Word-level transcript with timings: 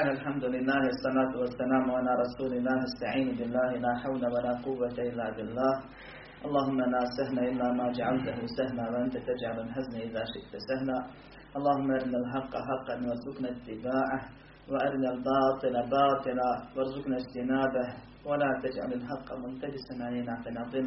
Bismillah, 0.00 0.16
alhamdulillah, 0.16 0.80
salatu 1.04 1.44
wa 1.44 1.52
salamu 1.60 1.92
ala 1.92 2.12
rasulillah, 2.24 2.78
sta'inu 2.96 3.36
billahi, 3.36 3.84
la 3.84 3.92
hawla 4.00 4.32
wa 4.32 4.40
la 4.48 4.56
quvvata 4.64 5.04
illa 5.04 5.28
billah. 5.36 5.74
اللهم 6.40 6.78
لا 6.80 7.02
سهل 7.20 7.36
إلا 7.52 7.66
ما 7.76 7.92
جعلته 7.92 8.38
سهلا 8.56 8.84
وأنت 8.92 9.16
تجعل 9.28 9.56
الحزن 9.60 9.94
إذا 10.08 10.22
شئت 10.32 10.52
سهلا. 10.68 10.98
اللهم 11.56 11.88
أرنا 12.00 12.16
الحق 12.16 12.52
حقا 12.68 12.94
وارزقنا 12.96 13.48
اتباعه 13.52 14.20
وأرنا 14.72 15.08
الباطل 15.14 15.74
باطلا 15.96 16.50
وارزقنا 16.76 17.16
اجتنابه 17.20 17.88
ولا 18.24 18.50
تجعل 18.64 18.90
الحق 18.92 19.28
ملتبسا 19.44 19.94
علينا 20.00 20.34
فنضل 20.44 20.86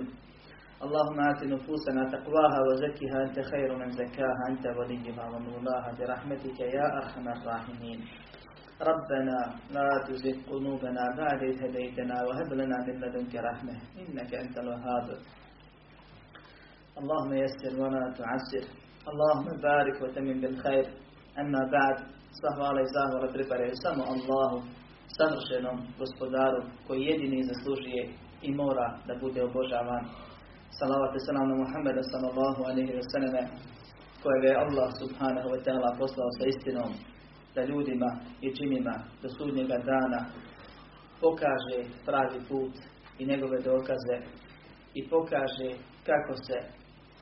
اللهم 0.86 1.18
آت 1.32 1.42
نفوسنا 1.54 2.02
تقواها 2.16 2.60
وزكها 2.68 3.18
أنت 3.26 3.38
خير 3.52 3.70
من 3.78 3.90
زكاها 3.92 4.44
أنت 4.50 4.66
وليها 4.78 5.24
ومولاها 5.32 5.90
برحمتك 6.00 6.60
يا 6.60 6.88
أرحم 7.00 7.26
الراحمين. 7.30 8.00
ربنا 8.91 9.39
لا 9.77 9.89
تزغ 10.07 10.37
قلوبنا 10.51 11.05
بعد 11.21 11.41
إذ 11.51 11.57
هديتنا 11.65 12.17
وهب 12.27 12.51
لنا 12.61 12.77
من 12.87 12.95
لدنك 13.03 13.35
رحمة 13.49 13.75
إنك 14.01 14.31
أنت 14.35 14.59
الوهاب 14.59 15.07
اللهم 17.01 17.33
يسر 17.45 17.73
ولا 17.83 18.05
تعسر 18.19 18.65
اللهم 19.11 19.49
بارك 19.69 19.97
وتمن 20.03 20.41
بالخير 20.41 20.87
أما 21.39 21.63
بعد 21.77 21.99
Zahvala 22.43 22.81
i 22.83 22.93
zahvala 22.97 23.33
pripadaju 23.33 23.75
samo 23.85 24.03
Allahu, 24.15 24.57
savršenom 25.19 25.77
gospodaru 25.99 26.61
koji 26.87 27.01
jedini 27.11 27.49
zaslužuje 27.51 28.03
i 28.43 28.55
mora 28.55 28.89
da 29.07 29.15
bude 29.23 29.41
obožavan. 29.49 30.05
Salavat 30.79 31.13
i 31.17 31.25
salam 31.27 31.49
na 31.49 31.57
Muhammeda 31.63 32.03
sallallahu 32.13 32.61
alaihi 32.71 32.93
wa 32.99 33.07
sallam 33.13 33.47
kojeg 34.23 34.43
je 34.45 34.61
Allah 34.65 34.89
subhanahu 35.03 35.49
wa 35.55 35.61
ta'ala 35.65 35.91
poslao 36.01 36.31
sa 36.39 36.45
istinom 36.53 36.91
da 37.56 37.62
ljudima 37.64 38.10
i 38.42 38.56
činima 38.56 38.96
do 39.22 39.30
sudnjega 39.30 39.78
dana 39.78 40.26
pokaže 41.22 41.80
pravi 42.06 42.40
put 42.50 42.74
i 43.20 43.26
njegove 43.26 43.58
dokaze 43.62 44.18
i 44.94 45.10
pokaže 45.10 45.70
kako 46.06 46.34
se 46.46 46.58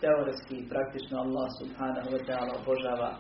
teoretski 0.01 0.55
i 0.57 0.69
praktično 0.69 1.15
Allah 1.19 1.47
subhanahu 1.59 2.09
wa 2.15 2.21
ta'ala 2.27 2.53
obožava 2.61 3.11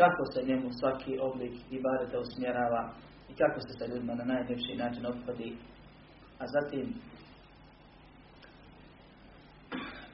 kako 0.00 0.22
se 0.32 0.46
njemu 0.48 0.68
svaki 0.80 1.18
oblik 1.28 1.54
i 1.70 1.80
bareta 1.84 2.18
usmjerava 2.18 2.82
i 3.30 3.32
kako 3.40 3.58
se 3.60 3.72
sa 3.78 3.86
ljudima 3.86 4.14
na 4.14 4.24
najljepši 4.24 4.74
način 4.82 5.06
ophodi. 5.06 5.56
A 6.38 6.44
zatim 6.54 6.86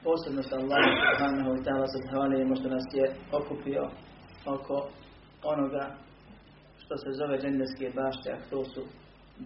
posebno 0.03 0.41
sa 0.43 0.55
Allah 0.55 0.83
subhanahu 1.09 1.49
wa 1.55 1.61
ta'ala 1.65 1.85
zahvaljujemo 1.95 2.55
što 2.55 2.69
nas 2.69 2.85
je 2.93 3.15
okupio 3.31 3.83
oko 4.45 4.89
onoga 5.43 5.95
što 6.87 6.97
se 6.97 7.09
zove 7.19 7.35
džendeske 7.43 7.87
bašte, 8.01 8.29
a 8.31 8.43
to 8.49 8.59
su 8.73 8.81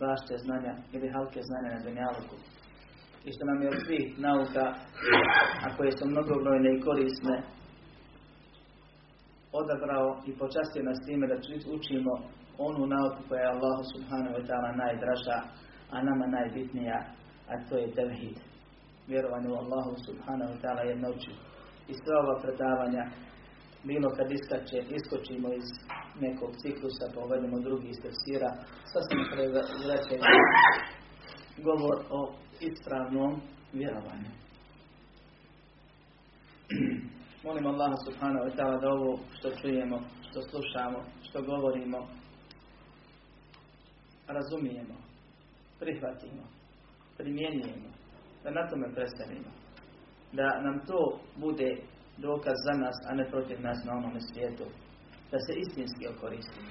bašte 0.04 0.34
znanja 0.46 0.74
ili 0.96 1.14
halke 1.16 1.42
znanja 1.50 1.70
na 1.76 1.84
Dunjaluku. 1.86 2.38
I 3.26 3.30
što 3.34 3.44
nam 3.46 3.62
je 3.62 3.70
od 3.74 3.80
svih 3.86 4.06
nauka, 4.28 4.66
a 5.66 5.68
koje 5.78 5.92
su 5.98 6.04
mnogobrojne 6.06 6.70
i 6.74 6.82
korisne, 6.88 7.36
odabrao 9.60 10.08
i 10.30 10.32
počastio 10.42 10.88
nas 10.90 11.00
time 11.08 11.26
da 11.28 11.36
učimo 11.78 12.14
onu 12.68 12.84
nauku 12.96 13.22
koja 13.28 13.42
je 13.42 13.54
Allahu 13.56 13.84
subhanahu 13.94 14.34
wa 14.38 14.44
ta'ala 14.48 14.70
najdraža, 14.84 15.38
a 15.94 15.96
nama 16.10 16.26
najbitnija, 16.38 17.00
a 17.52 17.54
to 17.68 17.74
je 17.82 17.94
tevhid. 17.98 18.38
Vjerovanje 19.08 19.50
u 19.50 19.60
Allahu 19.64 19.94
subhanahu 20.08 20.52
wa 20.54 20.60
ta'ala 20.64 20.82
jednoću. 20.94 21.32
I 21.92 21.94
sve 22.02 22.14
ova 22.24 22.36
predavanja, 22.44 23.04
bilo 23.84 24.10
kad 24.18 24.32
iskače, 24.32 24.78
iskočimo 24.98 25.54
iz 25.54 25.68
nekog 26.20 26.52
ciklusa, 26.62 27.06
pa 27.14 27.60
drugi 27.60 27.88
iz 27.90 28.00
tefsira, 28.04 28.50
sasvim 28.94 29.24
prezreće 29.32 30.16
govor 31.68 31.98
o 32.10 32.34
ispravnom 32.60 33.42
vjerovanju. 33.74 34.32
Molim 37.46 37.66
Allaha 37.68 37.96
subhanahu 38.06 38.46
wa 38.46 38.56
ta'ala 38.58 38.82
da 38.82 38.90
ovo 38.90 39.20
što 39.38 39.50
čujemo, 39.62 40.00
što 40.30 40.42
slušamo, 40.42 41.00
što 41.22 41.42
govorimo, 41.42 42.08
razumijemo, 44.28 44.96
prihvatimo, 45.80 46.44
primjenjujemo, 47.18 47.90
da 48.44 48.52
na 48.52 48.70
tome 48.70 48.94
prestanemo. 48.94 49.52
Da 50.34 50.62
nam 50.62 50.86
to 50.86 51.20
bude 51.36 51.78
dokaz 52.21 52.57
za 52.67 52.75
nas, 52.83 52.97
a 53.09 53.15
ne 53.15 53.31
protiv 53.31 53.61
nas 53.61 53.79
na 53.85 53.93
onome 53.93 54.21
svijetu. 54.21 54.65
Da 55.31 55.39
se 55.39 55.53
istinski 55.55 56.09
okoristimo. 56.09 56.71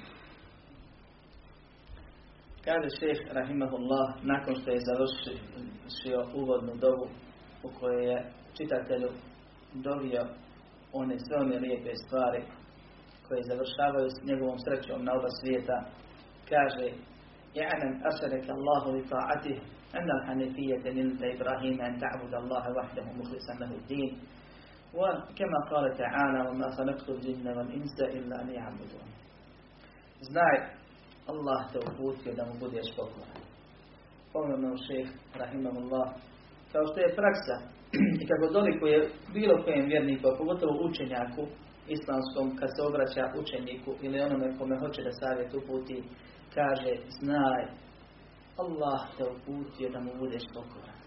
Kaže 2.64 2.88
šeh 2.98 3.18
Rahimahullah, 3.38 4.08
nakon 4.22 4.54
što 4.54 4.70
je 4.70 4.86
završio 4.90 6.20
uvodnu 6.40 6.74
dovu 6.84 7.06
u 7.62 7.68
kojoj 7.80 8.04
je 8.12 8.18
čitatelju 8.56 9.10
dovio 9.74 10.22
one 10.92 11.16
sve 11.18 11.36
one 11.36 11.58
lijepe 11.58 11.90
stvari 11.94 12.42
koje 13.28 13.48
završavaju 13.50 14.08
s 14.10 14.26
njegovom 14.28 14.58
srećom 14.58 15.04
na 15.04 15.12
oba 15.18 15.30
svijeta, 15.40 15.76
kaže 16.48 16.88
يعلم 17.56 17.92
أرسلك 18.04 18.50
الله 18.50 18.82
لطاعته 18.96 19.56
أن 19.94 20.08
الحنيفية 20.18 20.84
ملة 20.92 21.34
إبراهيم 21.34 21.80
أن 21.80 21.98
تعبد 21.98 22.34
الله 22.34 22.64
وحده 22.78 23.02
مخلصا 23.02 23.52
له 23.60 23.70
الدين 23.74 24.18
وكما 24.94 25.58
قال 25.70 25.96
تعالى 25.96 26.48
وما 26.48 26.70
خلقت 26.70 27.08
الجن 27.08 27.48
والإنس 27.48 28.00
إلا 28.00 28.36
ليعبدون 28.42 29.06
Znaj, 30.20 30.58
Allah 31.26 31.72
te 31.72 31.78
uputio 31.78 32.32
da 32.34 32.44
mu 32.44 32.54
budeš 32.60 32.86
pokoran. 32.96 33.40
Pomenuo 34.32 34.76
šeh, 34.86 35.08
rahimahullah, 35.34 36.06
kao 36.72 36.84
što 36.86 37.00
je 37.00 37.14
praksa 37.20 37.56
i 38.20 38.26
kako 38.30 38.52
dolikuje 38.52 39.10
bilo 39.34 39.62
kojem 39.64 39.86
vjerniku, 39.86 40.28
a 40.28 40.36
pogotovo 40.38 40.72
učenjaku 40.88 41.42
islamskom, 41.88 42.56
kad 42.58 42.68
se 42.76 42.82
obraća 42.82 43.32
učeniku 43.40 43.90
ili 44.02 44.20
onome 44.20 44.58
kome 44.58 44.78
hoće 44.78 45.02
da 45.02 45.12
savjet 45.12 45.54
uputi, 45.54 46.02
kaže, 46.54 46.92
znaj, 47.20 47.62
Allah 48.56 49.00
te 49.16 49.24
uputio 49.24 49.90
da 49.90 50.00
mu 50.00 50.12
budeš 50.18 50.42
pokoran. 50.54 50.98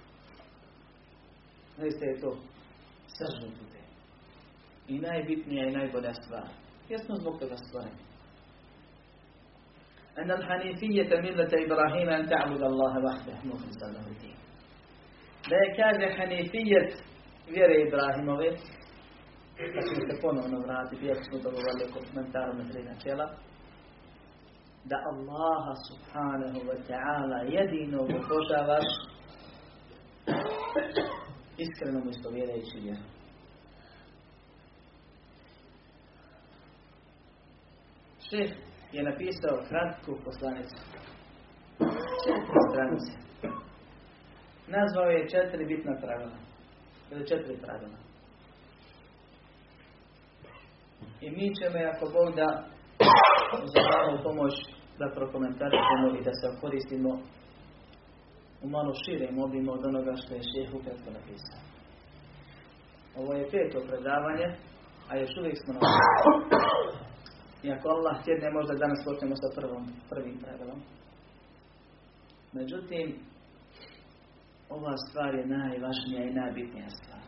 Zaista 1.78 2.06
je 2.06 2.20
to 2.22 2.32
sržno 3.18 3.48
bude. 3.60 3.73
I 4.88 5.00
najbitnija 5.00 5.68
i 5.68 5.72
najbolja 5.72 6.14
stvar. 6.14 6.48
Jesmo 6.90 7.16
zbog 7.16 7.40
toga 7.40 7.58
stvareni. 7.58 8.10
أن 10.20 10.32
الحنيفية 10.32 11.10
ملة 11.22 11.52
إبراهيم 11.66 12.10
أن 12.10 12.30
تعبد 12.30 12.64
الله 12.64 12.94
وحده 13.06 13.34
مخلصا 13.46 13.88
له 13.96 14.08
الدين 14.08 14.36
da 15.50 15.56
je 15.56 15.76
kaže 15.76 16.08
hanifijet 16.18 16.92
vjere 17.50 17.76
Ibrahimove, 17.88 18.50
pa 19.74 19.82
ćemo 19.88 20.02
se 20.08 20.22
ponovno 20.22 20.58
vratiti, 20.60 21.06
iako 21.06 21.24
smo 21.24 21.38
dogovorili 21.38 21.84
oko 21.90 22.00
komentaru 22.08 22.54
na 22.54 22.64
tri 22.70 22.84
načela, 22.84 23.26
da 24.90 24.98
Allaha 25.12 25.74
subhanahu 25.90 26.60
wa 26.70 26.78
ta'ala 26.90 27.40
jedino 27.56 27.98
obožavaš 28.02 28.90
iskreno 31.58 32.00
mu 32.04 32.10
ispovjedajući 32.10 32.78
vjeru. 32.84 33.04
Šef 38.35 38.51
je 38.93 39.03
napisao 39.03 39.65
kratku 39.69 40.13
poslanicu. 40.25 40.77
Četiri 42.25 42.61
stranice 42.71 43.13
nazvao 44.77 45.11
je 45.11 45.29
četiri 45.29 45.65
bitna 45.67 45.93
pravila. 46.03 46.37
Ili 47.11 47.29
četiri 47.29 47.57
pravila. 47.65 47.99
I 51.21 51.31
mi 51.31 51.55
ćemo, 51.57 51.79
ako 51.93 52.05
Bog 52.17 52.35
da, 52.37 52.49
za 53.75 54.23
pomoć 54.23 54.55
da 54.99 55.15
prokomentarišemo 55.15 56.07
i 56.19 56.25
da 56.25 56.33
se 56.41 56.61
koristimo 56.61 57.11
u 58.63 58.69
malo 58.69 58.93
širem 59.05 59.39
obimu 59.39 59.73
od 59.73 59.87
onoga 59.87 60.13
što 60.17 60.35
je 60.35 60.49
šeh 60.51 60.75
ukratko 60.75 61.11
napisao. 61.19 61.61
Ovo 63.17 63.33
je 63.35 63.51
peto 63.51 63.79
predavanje, 63.89 64.47
a 65.09 65.17
još 65.17 65.31
uvijek 65.41 65.57
smo 65.65 65.73
na 65.75 65.81
I 67.65 67.73
ako 67.73 67.89
Allah 67.89 68.25
tjedne, 68.25 68.51
možda 68.51 68.75
danas 68.75 69.01
počnemo 69.05 69.37
sa 69.37 69.49
prvom, 69.57 69.85
prvim 70.11 70.39
pravilom. 70.39 70.81
Međutim, 72.53 73.07
ova 74.71 74.97
stvar 74.97 75.35
je 75.35 75.47
najvažnija 75.47 76.23
i 76.25 76.35
najbitnija 76.41 76.89
stvar. 76.89 77.25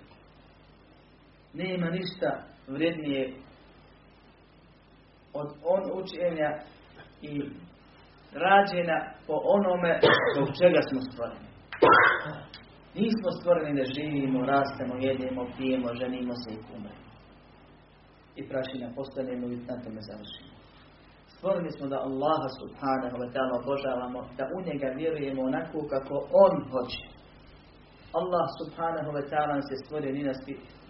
Nema 1.54 1.90
ništa 1.90 2.30
vrijednije 2.68 3.34
od 5.32 5.48
on 5.64 5.82
učenja 6.00 6.50
i 7.22 7.32
rađenja 8.32 8.98
po 9.26 9.34
onome 9.44 10.00
zbog 10.34 10.48
čega 10.60 10.80
smo 10.88 11.00
stvoreni. 11.00 11.48
Nismo 12.94 13.30
stvoreni 13.40 13.80
da 13.80 13.92
živimo, 13.94 14.46
rastemo, 14.46 14.94
jedemo, 15.00 15.46
pijemo, 15.56 15.88
ženimo 15.94 16.34
se 16.34 16.54
i 16.54 16.58
umremo. 16.76 17.05
I 18.36 18.48
prašina 18.48 18.88
postanemo 18.96 19.46
i 19.46 19.56
na 19.56 19.76
tome 19.84 20.00
završimo. 20.10 20.52
Stvoreni 21.34 21.70
smo 21.76 21.86
da 21.92 21.98
Allaha 22.08 22.48
subhanahu 22.60 23.16
wa 23.22 23.28
ta'ala 23.32 23.52
obožavamo, 23.62 24.20
da 24.38 24.44
u 24.56 24.58
njega 24.68 24.88
vjerujemo 25.00 25.42
onako 25.42 25.78
kako 25.92 26.14
On 26.44 26.54
hoće. 26.72 27.04
Allah 28.20 28.46
subhanahu 28.60 29.10
wa 29.16 29.24
ta'ala 29.30 29.54
je 29.70 29.76
stvorio, 29.84 30.12
ni 30.12 30.22
nas 30.22 30.40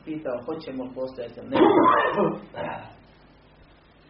pitao 0.05 0.45
hoćemo 0.47 0.85
postojati 0.95 1.41
ne. 1.51 1.57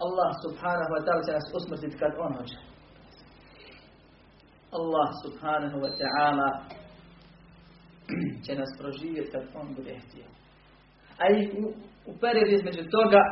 Allah 0.04 0.30
subhanahu 0.44 0.90
wa 0.94 1.02
ta'ala 1.04 1.22
će 1.26 1.32
nas 1.38 1.46
usmrtiti 1.58 1.98
kad 2.02 2.12
On 2.24 2.32
hoće. 2.38 2.58
Allah 4.78 5.08
subhanahu 5.24 5.78
wa 5.84 5.92
ta'ala 6.00 6.48
će 8.44 8.52
nas 8.60 8.70
proživjeti 8.80 9.30
kad 9.32 9.42
On 9.60 9.74
bude 9.74 9.94
htio. 10.04 10.28
A 11.22 11.24
i 11.36 11.40
u, 11.60 11.64
u 12.10 12.12
periodu 12.22 12.52
između 12.54 12.82
toga 12.96 13.22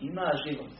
ima 0.00 0.28
život. 0.44 0.72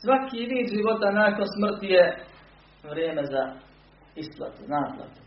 Svaki 0.00 0.38
vid 0.50 0.66
života 0.76 1.08
nakon 1.22 1.46
smrti 1.54 1.86
je 1.96 2.04
vrijeme 2.90 3.22
za 3.32 3.42
isplatu, 4.22 4.62
naplatu. 4.74 5.20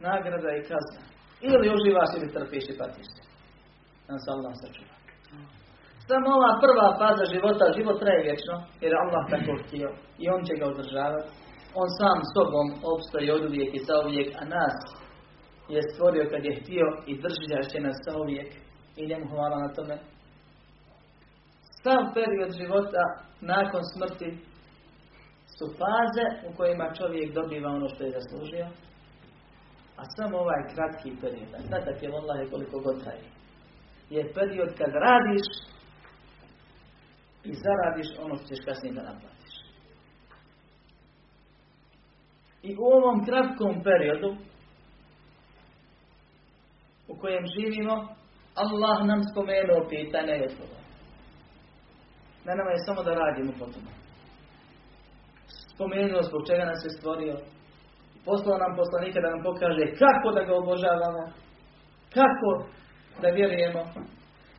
Nagrada 0.00 0.50
i 0.54 0.66
kazna. 0.70 1.02
Ili 1.48 1.74
uživaš 1.76 2.10
ili 2.16 2.32
trpiš 2.34 2.64
i 2.68 2.78
patiš 2.78 3.08
se. 3.14 3.22
Allah 4.32 4.52
sačuva. 4.62 4.94
Samo 6.08 6.28
ova 6.38 6.52
prva 6.62 6.88
faza 7.00 7.24
života, 7.34 7.74
život 7.78 7.96
traje 8.00 8.20
vječno, 8.28 8.54
jer 8.82 8.92
Allah 9.02 9.22
tako 9.32 9.52
htio 9.62 9.88
i 10.22 10.24
On 10.34 10.40
će 10.48 10.54
ga 10.60 10.64
održavati. 10.72 11.30
On 11.80 11.88
sam 11.98 12.18
sobom 12.34 12.66
opstoji 12.92 13.28
od 13.36 13.42
uvijek 13.48 13.70
i 13.74 13.80
uvijek, 14.06 14.28
a 14.40 14.44
nas 14.56 14.76
je 15.74 15.82
stvorio 15.82 16.30
kad 16.30 16.44
je 16.44 16.60
htio 16.60 16.86
i 17.06 17.12
držat 17.22 17.72
će 17.72 17.80
nas 17.80 17.98
uvijek. 18.22 18.50
I 18.96 19.06
njemu 19.06 19.26
hvala 19.28 19.56
na 19.58 19.72
tome. 19.76 19.98
Sam 21.82 22.02
period 22.14 22.50
života 22.60 23.04
nakon 23.40 23.82
smrti 23.92 24.30
su 25.56 25.66
faze 25.78 26.26
u 26.48 26.56
kojima 26.56 26.94
čovjek 26.98 27.34
dobiva 27.34 27.70
ono 27.70 27.88
što 27.88 28.04
je 28.04 28.16
zaslužio, 28.18 28.66
a 30.00 30.02
samo 30.16 30.38
ovaj 30.38 30.62
kratki 30.74 31.10
period, 31.20 31.50
a 31.54 31.60
znatak 31.68 32.02
je 32.02 32.08
je 32.40 32.50
koliko 32.50 32.80
god 32.80 33.02
traje, 33.02 33.26
je 34.10 34.32
period 34.34 34.70
kad 34.78 34.92
radiš 35.06 35.46
i 37.44 37.52
zaradiš 37.64 38.08
ono 38.24 38.36
što 38.36 38.46
ćeš 38.46 38.64
kasnije 38.64 38.94
da 38.94 39.02
naplatiš. 39.02 39.54
I 42.62 42.76
u 42.76 42.84
ovom 42.84 43.24
kratkom 43.24 43.82
periodu 43.82 44.36
u 47.10 47.20
kojem 47.20 47.44
živimo, 47.54 47.94
Allah 48.54 49.06
nam 49.10 49.20
spomenuo 49.30 49.88
pitanje 49.88 50.34
i 50.36 50.44
odgovor. 50.48 50.80
Na 52.46 52.52
nama 52.54 52.70
je 52.70 52.84
samo 52.86 53.02
da 53.02 53.14
radimo 53.14 53.52
po 53.58 53.66
tome. 53.72 53.92
Spomenuo 55.72 56.22
zbog 56.22 56.42
čega 56.48 56.64
nas 56.64 56.80
je 56.84 56.90
stvorio. 56.90 57.34
Poslao 58.24 58.58
nam 58.58 58.72
poslanika 58.80 59.18
da 59.20 59.28
nam 59.30 59.42
pokaže 59.48 59.84
kako 60.02 60.28
da 60.36 60.42
ga 60.46 60.54
obožavamo. 60.56 61.22
Kako 62.16 62.50
da 63.22 63.28
vjerujemo. 63.28 63.82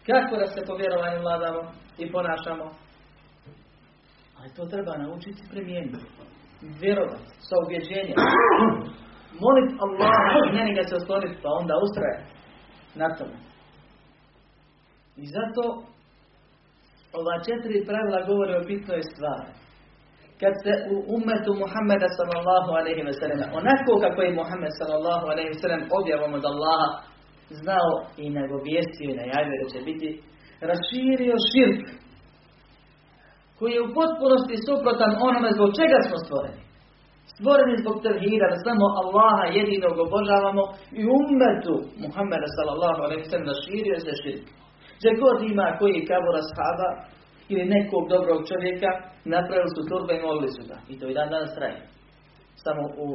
Kako 0.09 0.33
da 0.41 0.47
se 0.47 0.61
po 0.67 0.73
vjerovanju 0.81 1.19
vladamo 1.21 1.61
i 2.01 2.11
ponašamo. 2.11 2.65
Ali 4.37 4.53
to 4.55 4.65
treba 4.65 4.97
naučiti 4.97 5.49
primijeniti. 5.51 6.05
Vjerovati 6.81 7.31
sa 7.47 7.55
ubjeđenjem. 7.63 8.17
Molit 9.43 9.69
Allah 9.85 10.15
i 10.47 10.49
ne 10.57 10.73
ga 10.77 10.83
se 10.89 10.95
osloniti 10.95 11.41
pa 11.43 11.49
onda 11.61 11.73
ustraje 11.85 12.30
na 12.95 13.07
tome. 13.17 13.37
I 15.17 15.25
zato 15.35 15.63
ova 17.19 17.35
četiri 17.47 17.85
pravila 17.89 18.27
govore 18.29 18.53
o 18.57 18.67
bitnoj 18.71 19.01
stvari. 19.11 19.51
Kad 20.41 20.53
se 20.63 20.73
u 20.93 20.95
umetu 21.17 21.51
Muhammeda 21.63 22.09
sallallahu 22.17 22.69
alaihi 22.79 23.03
ve 23.07 23.13
onako 23.61 23.91
kako 24.05 24.19
je 24.21 24.37
Muhammed 24.41 24.73
sallallahu 24.81 25.25
alaihi 25.31 25.51
ve 25.53 25.59
sellem 25.63 25.83
objavom 25.99 26.31
od 26.39 26.45
Allaha 26.51 26.89
znao 27.61 27.91
i 28.23 28.25
nagovijestio 28.39 29.07
i 29.09 29.19
najavio 29.21 29.57
da 29.61 29.67
će 29.73 29.79
biti, 29.89 30.09
raširio 30.71 31.35
širk 31.49 31.83
koji 33.57 33.71
je 33.73 33.85
u 33.85 33.93
potpunosti 33.99 34.63
suprotan 34.67 35.11
onome 35.27 35.49
zbog 35.57 35.69
čega 35.79 35.99
smo 36.07 36.17
stvoreni. 36.25 36.61
Stvoreni 37.31 37.81
zbog 37.81 37.97
tevhida, 38.05 38.45
da 38.53 38.57
samo 38.67 38.85
Allaha 39.01 39.45
jedinog 39.57 39.95
obožavamo 40.05 40.63
i 40.99 41.01
umetu 41.19 41.75
Muhammeda 42.03 42.47
sallallahu 42.57 42.99
alaihi 43.05 43.29
sallam 43.29 43.49
raširio 43.51 43.97
se 44.05 44.13
širk. 44.21 44.45
Gdje 44.97 45.19
god 45.23 45.37
ima 45.43 45.67
koji 45.79 46.07
kabura 46.09 46.41
shaba 46.51 46.89
ili 47.51 47.71
nekog 47.75 48.03
dobrog 48.13 48.39
čovjeka, 48.49 48.89
napravili 49.33 49.69
su 49.75 49.81
turbe 49.89 50.13
i 50.15 50.23
molili 50.25 50.49
su 50.55 50.61
ga. 50.69 50.77
I 50.91 50.93
to 50.99 51.05
i 51.07 51.17
dan 51.17 51.29
danas 51.29 51.55
traje. 51.55 51.79
Samo 52.63 52.83
u 53.05 53.07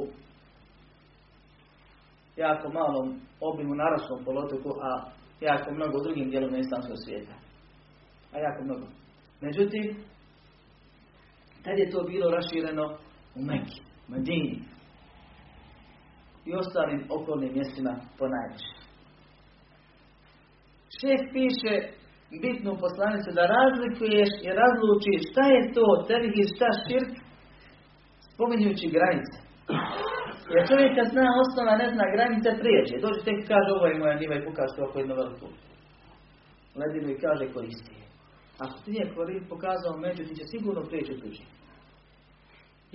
jako 2.37 2.67
malom 2.79 3.20
obimu 3.41 3.75
narasnom 3.75 4.25
polotoku, 4.25 4.70
a 4.88 4.91
jako 5.41 5.75
mnogo 5.75 5.99
u 5.99 6.05
drugim 6.05 6.31
dijelovima 6.31 6.59
islamskog 6.59 6.97
svijeta. 7.05 7.35
A 8.32 8.38
jako 8.38 8.64
mnogo. 8.64 8.87
Međutim, 9.41 9.97
tad 11.64 11.79
je 11.79 11.91
to 11.91 12.02
bilo 12.02 12.31
rašireno 12.31 12.85
u 13.37 13.43
Mekki, 13.43 13.81
Medini 14.08 14.58
i 16.49 16.50
ostalim 16.62 17.00
okolnim 17.11 17.53
mjestima 17.58 17.93
po 18.19 18.25
najviše. 18.35 18.73
Šef 20.99 21.23
piše 21.35 21.75
bitnu 22.43 22.73
poslanicu 22.85 23.29
da 23.38 23.53
razlikuješ 23.56 24.31
i 24.47 24.49
razlučiš 24.61 25.20
šta 25.31 25.44
je 25.55 25.62
to 25.76 25.87
i 26.41 26.43
šta 26.53 26.69
širk, 26.85 27.12
spominjući 28.31 28.94
granice. 28.97 29.37
Jer 30.52 30.62
čovjek 30.70 30.93
kad 30.99 31.06
zna 31.14 31.26
osnova, 31.43 31.73
ne 31.82 31.88
zna 31.94 32.05
granice, 32.14 32.49
prijeđe. 32.61 32.97
Dođe 33.05 33.20
tek 33.26 33.38
kaže 33.52 33.70
ovo 33.76 33.87
je 33.87 34.00
moja 34.00 34.17
niva 34.23 34.35
i 34.37 34.47
pokaže 34.49 34.76
ovako 34.79 34.99
jednu 34.99 35.14
veliku 35.20 35.47
ledinu 36.81 37.09
i 37.11 37.20
kaže 37.25 37.52
koristi 37.55 37.93
je. 38.00 38.06
Ako 38.64 38.76
ti 38.82 38.91
nije 38.91 39.12
pokazao 39.52 40.00
među, 40.05 40.23
ti 40.25 40.35
će 40.38 40.44
sigurno 40.52 40.82
prijeći 40.88 41.20
tuđi. 41.20 41.44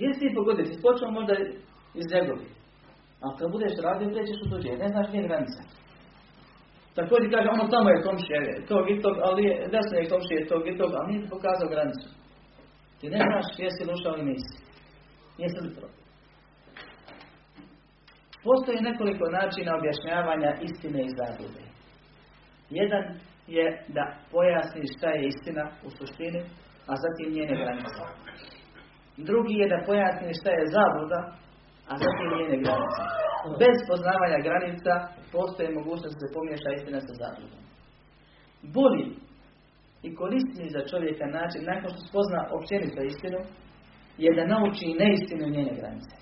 Jesi 0.02 0.20
ti 0.20 0.36
pogodio, 0.38 0.64
ti 0.64 0.84
počeo 0.86 1.10
možda 1.18 1.34
iz 2.00 2.06
njegovi. 2.14 2.46
A 3.24 3.26
kad 3.36 3.46
budeš 3.54 3.74
radio, 3.86 4.12
prećeš 4.14 4.38
u 4.42 4.50
tuđe, 4.50 4.72
ne 4.82 4.88
znaš 4.92 5.08
nije 5.12 5.28
granica. 5.28 5.60
Također 6.98 7.28
kaže, 7.34 7.48
ono 7.56 7.64
tamo 7.74 7.88
je 7.90 8.04
komšije, 8.06 8.40
tog 8.70 8.84
i 8.90 9.00
tog, 9.02 9.16
ali 9.28 9.44
desno 9.74 9.94
je 9.98 10.10
komšije 10.12 10.48
tog 10.50 10.62
i 10.68 10.76
tog, 10.80 10.90
ali 10.98 11.06
nije 11.10 11.32
pokazao 11.34 11.72
granicu. 11.74 12.08
Ti 12.98 13.06
ne 13.14 13.20
znaš 13.28 13.46
jesi 13.62 13.82
li 13.84 13.92
ušao 13.96 14.14
ili 14.14 14.30
nisi. 14.30 14.54
Jesi 15.40 15.58
li 15.64 15.74
to? 15.76 15.86
Postoji 18.44 18.86
nekoliko 18.88 19.24
načina 19.38 19.70
objašnjavanja 19.78 20.50
istine 20.66 21.00
i 21.04 21.14
zablude. 21.18 21.64
Jedan 22.70 23.04
je 23.56 23.66
da 23.96 24.04
pojasniš 24.32 24.88
šta 24.96 25.08
je 25.10 25.26
istina 25.32 25.64
u 25.86 25.88
suštini, 25.96 26.40
a 26.90 26.92
zatim 27.02 27.34
njene 27.34 27.54
granice. 27.60 28.02
Drugi 29.16 29.54
je 29.62 29.68
da 29.68 29.84
pojasniš 29.86 30.36
šta 30.40 30.50
je 30.50 30.72
zabluda, 30.76 31.20
a 31.90 31.92
zatim 32.04 32.28
njene 32.38 32.56
granice. 32.64 33.02
Bez 33.62 33.76
poznavanja 33.90 34.38
granica 34.48 34.92
postoji 35.32 35.76
mogućnost 35.78 36.14
da 36.14 36.20
se 36.20 36.34
pomiješa 36.36 36.70
istina 36.72 37.00
sa 37.00 37.14
zabludom. 37.22 37.62
Bolji 38.76 39.08
i 40.06 40.14
korisniji 40.20 40.74
za 40.76 40.82
čovjeka 40.90 41.26
način, 41.38 41.62
nakon 41.72 41.88
što 41.90 42.00
spozna 42.08 42.40
općenito 42.56 43.00
istinu, 43.02 43.40
je 44.24 44.30
da 44.36 44.50
nauči 44.54 44.98
neistinu 45.00 45.46
njene 45.54 45.72
granice. 45.80 46.16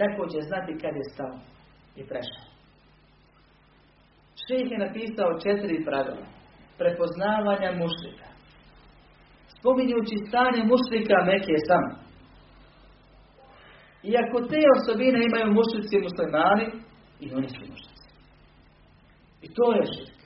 Tako 0.00 0.22
će 0.32 0.40
znati 0.48 0.72
kad 0.82 0.92
je 0.96 1.04
stao 1.12 1.34
i 2.00 2.02
prešao. 2.10 2.46
Šejh 4.42 4.70
je 4.72 4.84
napisao 4.86 5.40
četiri 5.44 5.84
pravila 5.88 6.26
prepoznavanja 6.78 7.70
mušlika. 7.82 8.33
Spominjući 9.64 10.16
stanje 10.28 10.62
mušlika 10.72 11.16
neke 11.32 11.54
sam. 11.68 11.84
Iako 14.12 14.38
te 14.50 14.60
osobine 14.76 15.20
imaju 15.24 15.56
mušlici 15.58 16.04
muslimani, 16.06 16.66
i 17.24 17.26
oni 17.36 17.48
su 17.48 17.60
mušlici. 17.70 18.08
I 19.42 19.48
to 19.56 19.66
je 19.76 19.82
širk. 19.92 20.18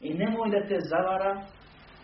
I 0.00 0.08
nemoj 0.14 0.48
da 0.54 0.68
te 0.68 0.78
zavara 0.90 1.32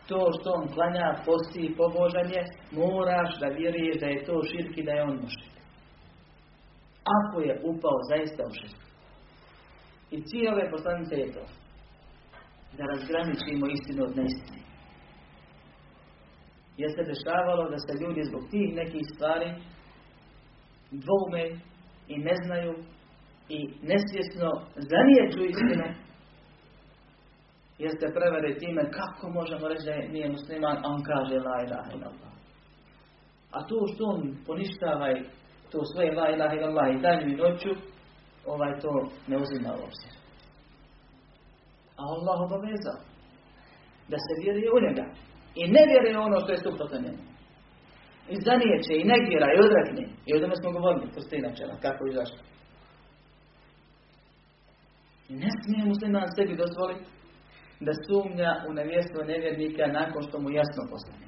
to 0.08 0.20
što 0.36 0.48
on 0.58 0.68
klanja, 0.74 1.08
posti 1.26 1.60
i 1.66 1.74
pobožanje, 1.76 2.42
moraš 2.80 3.30
da 3.40 3.46
vjeruješ 3.46 3.96
da 4.00 4.06
je 4.06 4.24
to 4.24 4.34
širk 4.50 4.78
i 4.78 4.86
da 4.86 4.92
je 4.92 5.02
on 5.02 5.16
mušlik. 5.24 5.54
Ako 7.16 7.40
je 7.40 7.60
upao 7.70 7.98
zaista 8.10 8.42
u 8.50 8.52
širk. 8.58 8.80
I 10.10 10.16
cilj 10.22 10.48
ove 10.48 10.70
poslanice 10.74 11.14
je 11.14 11.32
to. 11.32 11.44
Da 12.76 12.82
razgraničimo 12.92 13.66
istinu 13.66 14.02
od 14.04 14.16
neistine. 14.16 14.69
Jer 16.80 16.90
se 16.96 17.10
dešavalo 17.12 17.64
da 17.72 17.78
se 17.78 17.92
ljudi 18.02 18.22
zbog 18.30 18.42
tih 18.50 18.68
nekih 18.80 19.04
stvari 19.14 19.48
dvoume 21.02 21.44
i 22.08 22.14
ne 22.28 22.34
znaju 22.44 22.72
i 23.48 23.58
nesvjesno 23.90 24.48
zaniječu 24.90 25.40
istinu 25.50 25.86
jeste 27.78 28.06
prevere 28.16 28.58
time 28.58 28.82
kako 28.90 29.30
možemo 29.30 29.68
reći 29.68 29.84
da 29.86 30.12
nije 30.14 30.28
musliman, 30.28 30.76
a 30.76 30.88
on 30.94 31.02
kaže 31.02 31.36
la 31.46 31.56
ilaha 31.66 31.90
illallah. 31.94 32.32
A 33.50 33.58
to 33.68 33.76
što 33.92 34.04
on 34.04 34.36
poništava 34.46 35.06
to 35.70 35.78
svoje 35.84 36.14
la 36.14 36.26
ilaha 36.34 36.54
illallah 36.54 36.88
i 36.90 37.00
danju 37.04 37.26
i 37.28 37.36
noću, 37.36 37.72
ovaj 38.46 38.80
to 38.80 38.92
ne 39.26 39.36
uzima 39.36 39.70
u 39.72 39.82
obzir. 39.88 40.12
A 41.96 42.02
Allah 42.14 42.38
obavezao 42.40 42.98
da 44.08 44.16
se 44.24 44.32
vjeruje 44.42 44.70
u 44.70 44.80
njega. 44.86 45.04
I 45.54 45.62
ne 45.74 45.82
vjeruje 45.90 46.18
ono 46.18 46.40
što 46.40 46.52
je 46.52 46.64
suprotno 46.64 46.98
njemu. 47.00 47.22
I 48.32 48.36
zanijeće, 48.46 48.92
i 48.96 49.08
negira, 49.12 49.46
i 49.52 49.62
odrekne. 49.66 50.04
I 50.26 50.34
o 50.34 50.40
tome 50.40 50.56
smo 50.56 50.72
govorili, 50.72 51.12
kroz 51.12 51.24
tri 51.30 51.38
načela, 51.40 51.74
kako 51.84 52.06
i 52.06 52.14
zašto. 52.18 52.40
I 55.28 55.34
ne 55.34 55.50
smije 55.62 55.84
musliman 55.84 56.28
sebi 56.36 56.62
dozvoliti 56.62 57.04
da 57.80 57.92
sumnja 58.06 58.50
u 58.68 58.70
nevjestvo 58.72 59.20
nevjernika 59.32 59.86
nakon 59.86 60.22
što 60.22 60.36
mu 60.40 60.48
jasno 60.50 60.82
postane. 60.90 61.26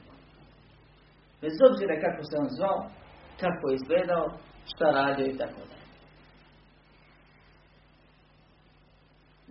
Bez 1.43 1.55
obzira 1.69 1.95
kako 2.05 2.23
se 2.29 2.35
on 2.43 2.49
zvao, 2.57 2.81
kako 3.43 3.65
je 3.69 3.75
izgledao, 3.75 4.25
šta 4.71 4.87
radio 5.01 5.27
i 5.27 5.39
tako 5.41 5.61
dalje. 5.71 5.87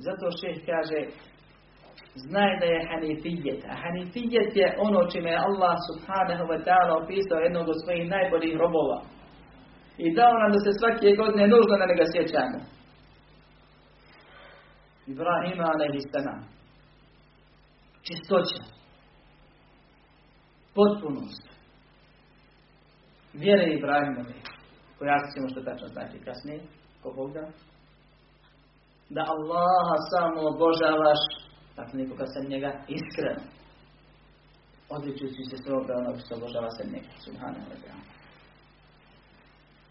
Zato 0.06 0.26
šeh 0.40 0.58
kaže, 0.70 1.00
znaj 2.16 2.60
da 2.60 2.66
je 2.66 2.88
hanifijet. 2.90 3.62
A 3.72 3.74
hanifijet 3.84 4.56
je 4.56 4.76
ono 4.80 5.10
čime 5.12 5.30
je 5.30 5.44
Allah 5.48 5.76
subhanahu 5.90 6.44
wa 6.52 6.60
ta'ala 6.66 7.04
opisao 7.04 7.40
jednog 7.40 7.70
od 7.70 7.78
svojih 7.84 8.10
najboljih 8.10 8.56
robova. 8.64 9.00
I 9.98 10.16
dao 10.16 10.34
nam 10.42 10.52
da 10.52 10.60
se 10.66 10.72
svake 10.80 11.16
godine 11.22 11.48
nužno 11.48 11.76
na 11.78 11.86
njega 11.90 12.06
sjećamo. 12.14 12.60
Ibrahima 15.08 15.66
alaihi 15.74 16.02
Čistoća. 18.08 18.62
Potpunost. 20.76 21.44
Vjere 23.34 23.74
Ibrahimove. 23.74 24.34
Pojasnit 25.00 25.34
ćemo 25.34 25.50
što 25.50 25.62
tačno 25.62 25.88
znači 25.88 26.18
kasnije. 26.26 26.60
Ko 27.04 27.12
Bog 27.16 27.34
da. 27.34 27.46
Da 29.10 29.24
Allaha 29.34 29.96
samo 30.12 30.40
obožavaš 30.48 31.51
Dakle, 31.81 31.95
nikoga 32.01 32.27
sem 32.27 32.51
njega 32.53 32.71
iskreno. 32.89 33.43
Odličujući 34.97 35.43
se 35.51 35.57
svoga 35.57 35.93
onog 35.97 36.17
što 36.25 36.35
obožava 36.35 36.71
se 36.71 36.83
njega. 36.93 37.13
Subhanahu 37.27 37.67
wa 37.73 37.79
ta'ala. 37.83 38.05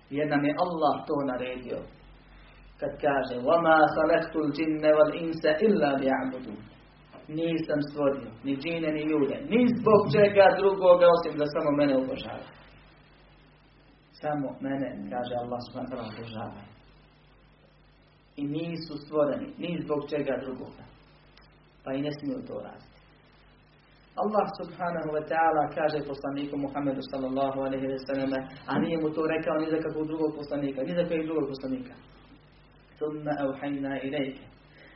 Jer 0.09 0.27
nam 0.29 0.45
je 0.45 0.55
Allah 0.65 0.95
to 1.07 1.15
naredio. 1.31 1.79
Kad 2.79 2.91
kaže 3.05 3.35
وَمَا 3.47 3.77
خَلَقْتُ 3.95 4.33
الْجِنَّ 4.45 4.83
وَالْإِنسَ 4.97 5.43
إِلَّا 5.65 5.89
لِيَعْبُدُونَ 6.01 6.63
Nisam 7.27 7.79
stvorio 7.89 8.29
ni 8.43 8.57
džine 8.57 8.89
ni 8.91 9.03
ljude. 9.11 9.37
Ni 9.49 9.59
zbog 9.77 10.01
čega 10.15 10.45
drugoga 10.59 11.05
osim 11.15 11.33
da 11.39 11.45
samo 11.45 11.71
mene 11.79 11.97
obožava. 11.97 12.47
Samo 14.21 14.47
mene, 14.61 15.09
kaže 15.11 15.33
Allah 15.43 15.59
subhanahu 15.65 15.91
wa 15.91 15.97
ta'ala, 15.97 16.13
obožava. 16.13 16.61
I 18.35 18.43
nisu 18.47 18.93
stvoreni, 19.03 19.47
ni 19.57 19.79
zbog 19.83 20.09
čega 20.09 20.33
drugoga 20.43 20.83
pa 21.84 21.92
i 21.92 22.02
ne 22.02 22.10
smiju 22.18 22.42
to 22.48 22.54
raditi. 22.66 22.90
Allah 24.22 24.46
subhanahu 24.60 25.08
wa 25.16 25.22
ta'ala 25.30 25.62
kaže 25.76 25.98
poslaniku 26.10 26.54
Muhammedu 26.56 27.02
sallallahu 27.10 27.58
alaihi 27.66 27.86
wa 27.94 28.00
sallam, 28.08 28.32
a 28.66 28.78
nije 28.78 28.96
mu 29.02 29.08
to 29.16 29.22
rekao 29.34 29.54
ni 29.58 29.70
za 29.70 29.78
kakvog 29.84 30.06
drugog 30.06 30.30
poslanika, 30.36 30.82
ni 30.82 30.94
za 30.94 31.04
kojeg 31.08 31.24
drugog 31.26 31.46
poslanika. 31.52 31.94
Thumma 32.98 33.32
auhajna 33.44 33.92
ilajke, 34.06 34.44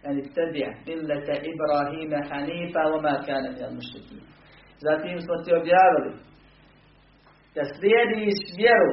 an 0.06 0.14
ittabi' 0.22 0.72
millata 0.86 1.34
Ibrahima 1.52 2.18
hanifa 2.30 2.82
wa 2.92 2.98
ma 3.06 3.14
kana 3.26 3.48
min 3.54 3.64
al-mushrikin. 3.68 4.20
Zatim 4.84 5.20
smo 5.24 5.34
ti 5.44 5.50
objavili 5.60 6.12
da 7.54 7.62
slijediš 7.74 8.38
vjeru 8.60 8.92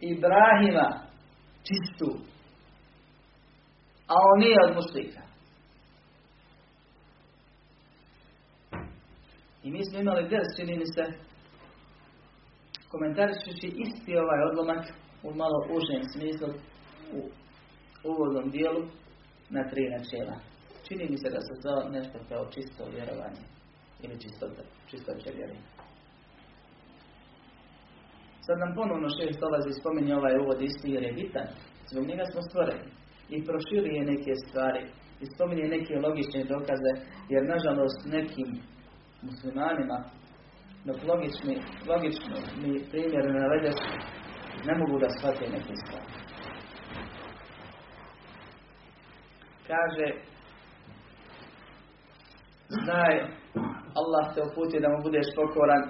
Ibrahima 0.00 0.88
čistu, 1.66 2.10
a 4.12 4.14
on 4.30 4.36
nije 4.44 4.58
od 4.66 4.72
mušlika. 4.78 5.20
I 9.64 9.70
mi 9.70 9.84
smo 9.84 9.98
imali 10.00 10.28
ders, 10.28 10.48
čini 10.56 10.78
mi 10.78 10.86
se, 10.94 11.04
komentarišući 12.88 13.68
isti 13.84 14.16
ovaj 14.16 14.40
odlomak 14.50 14.84
u 15.22 15.34
malo 15.34 15.58
užem 15.76 16.02
smislu, 16.12 16.48
u 17.16 17.20
uvodnom 18.10 18.50
dijelu, 18.50 18.82
na 19.50 19.62
tri 19.70 19.82
načela. 19.94 20.36
Čini 20.86 21.04
mi 21.10 21.18
se 21.18 21.28
da 21.30 21.40
se 21.40 21.54
to 21.62 21.88
nešto 21.96 22.18
kao 22.28 22.42
čisto 22.54 22.82
vjerovanje 22.94 23.42
ili 24.02 24.20
čisto, 24.22 24.46
čistoće 24.90 25.30
vjerovanje. 25.36 25.68
Sad 28.46 28.56
nam 28.58 28.74
ponovno 28.74 29.08
šest 29.08 29.40
dolazi 29.40 29.80
spominje 29.80 30.12
ovaj 30.16 30.36
uvod 30.42 30.62
isti 30.62 30.88
jer 30.94 31.02
je 31.02 31.12
bitan. 31.12 31.48
Zbog 31.90 32.04
njega 32.06 32.24
smo 32.32 32.40
stvoreni. 32.48 32.88
I 33.34 33.44
proširuje 33.48 34.00
neke 34.12 34.32
stvari. 34.44 34.82
I 35.22 35.24
spominje 35.34 35.66
neke 35.76 35.94
logične 36.04 36.42
dokaze. 36.54 36.92
Jer 37.32 37.42
nažalost 37.54 38.00
nekim 38.16 38.48
muslimanima, 39.28 39.98
dok 40.86 40.98
logični, 41.10 41.54
logični 41.90 42.38
mi 42.60 42.84
primjer 42.90 43.24
navedeš, 43.40 43.78
ne 44.66 44.74
mogu 44.80 44.98
da 44.98 45.08
shvate 45.08 45.44
neke 45.56 45.74
stvari. 45.82 46.12
Kaže, 49.70 50.06
znaj, 52.68 53.14
Allah 54.00 54.24
te 54.34 54.40
uputio 54.48 54.80
da 54.80 54.88
mu 54.88 54.98
budeš 55.06 55.28
pokoran, 55.36 55.82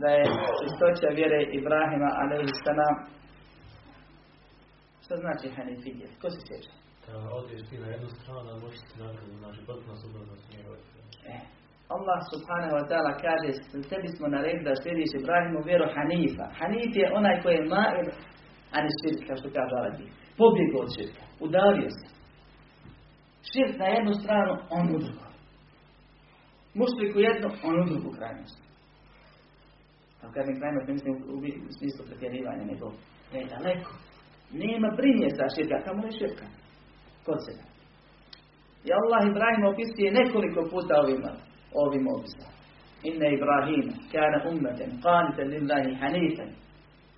da 0.00 0.08
je 0.16 0.24
čistoća 0.60 1.08
vjere 1.18 1.40
Ibrahima, 1.58 2.10
salam, 2.64 2.96
što 5.04 5.14
znači 5.16 5.46
Hanifidje? 5.56 6.06
Ko 6.20 6.30
se 6.30 6.40
sjeća? 6.46 6.74
Da 7.06 7.12
odeš 7.38 7.60
ti 7.68 7.76
na 7.78 7.88
jednu 7.94 8.08
stranu, 8.08 8.48
a 8.52 8.56
možeš 8.64 8.80
ti 8.88 8.94
nakon, 9.02 9.26
znači 9.42 9.60
potpuno 9.66 9.96
suprotno 9.96 10.34
smjerovati. 10.36 10.88
E, 11.34 11.36
Allah 11.94 12.18
subhanahu 12.32 12.74
wa 12.78 12.84
ta'ala 12.90 13.12
kaže 13.24 13.50
tebi 13.90 14.08
smo 14.16 14.26
naredili 14.28 14.64
da 14.64 14.80
slijediš 14.82 15.10
Ibrahimu 15.14 15.58
vjeru 15.68 15.86
Hanifa. 15.94 16.46
Hanif 16.58 16.92
je 17.00 17.06
onaj 17.18 17.36
koji 17.42 17.54
je 17.56 17.70
ma'il 17.74 18.08
ani 18.76 18.90
širk, 18.98 19.20
kao 19.26 19.36
što 19.40 19.48
kaže 19.56 19.74
Arabi. 19.80 20.04
Pobjegao 20.40 20.80
od 20.84 20.90
širka. 20.96 21.22
Udalio 21.46 21.90
se. 21.98 22.06
Širk 23.50 23.74
na 23.82 23.86
jednu 23.96 24.12
stranu, 24.22 24.52
on 24.76 24.84
u 24.94 24.98
drugu. 25.02 25.26
Mušlik 26.80 27.12
u 27.16 27.20
jednu, 27.28 27.48
on 27.68 27.74
u 27.82 27.84
drugu 27.90 28.10
krajnost. 28.18 28.58
A 30.22 30.32
kažem 30.36 30.58
krajnost, 30.60 30.86
ne 30.88 30.94
mislim 30.96 31.14
u 31.68 31.72
smislu 31.78 32.02
pretjerivanja, 32.08 32.64
nego 32.72 32.86
je 33.32 33.50
daleko. 33.54 33.92
Nema 34.62 34.88
primjesa 35.00 35.54
širka, 35.54 35.84
kamo 35.84 36.06
je 36.06 36.18
širka. 36.18 36.46
Kod 37.26 37.38
sebe. 37.46 37.64
I 38.86 38.90
Allah 39.00 39.20
Ibrahim 39.22 39.64
opisuje 39.72 40.16
nekoliko 40.20 40.60
puta 40.72 40.94
ovima 41.04 41.32
ovim 41.74 42.06
opisom. 42.08 42.50
Inna 43.08 43.26
Ibrahim 43.36 43.86
kana 44.12 44.38
ummeten 44.50 44.90
qanitan 45.04 45.46
lillahi 45.54 45.94
hanifan 46.00 46.50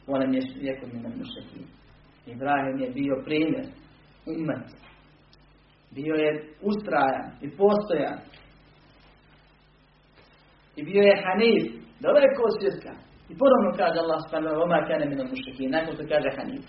walam 0.08 0.32
yakun 0.68 0.88
min 0.94 1.04
al-mushrikin. 1.10 1.66
Ibrahim 2.26 2.76
je 2.82 2.90
bio 2.90 3.22
primjer 3.24 3.66
ummet. 4.32 4.66
Bio 5.94 6.14
je 6.14 6.30
ustrajan 6.62 7.26
i 7.44 7.48
postojan. 7.56 8.18
I 10.76 10.82
bio 10.82 11.02
je 11.02 11.22
hanif, 11.24 11.64
daleko 12.00 12.40
od 12.48 12.54
svjetka. 12.60 12.92
I 13.30 13.34
ponovno 13.40 13.70
kaže 13.80 13.98
Allah 14.04 14.20
subhanahu 14.24 14.54
wa 14.54 14.68
ta'ala 14.68 14.88
kana 14.88 15.04
min 15.12 15.20
al-mushrikin. 15.24 15.70
Nakon 15.76 15.96
to 15.96 16.04
kaže 16.12 16.30
hanif. 16.38 16.64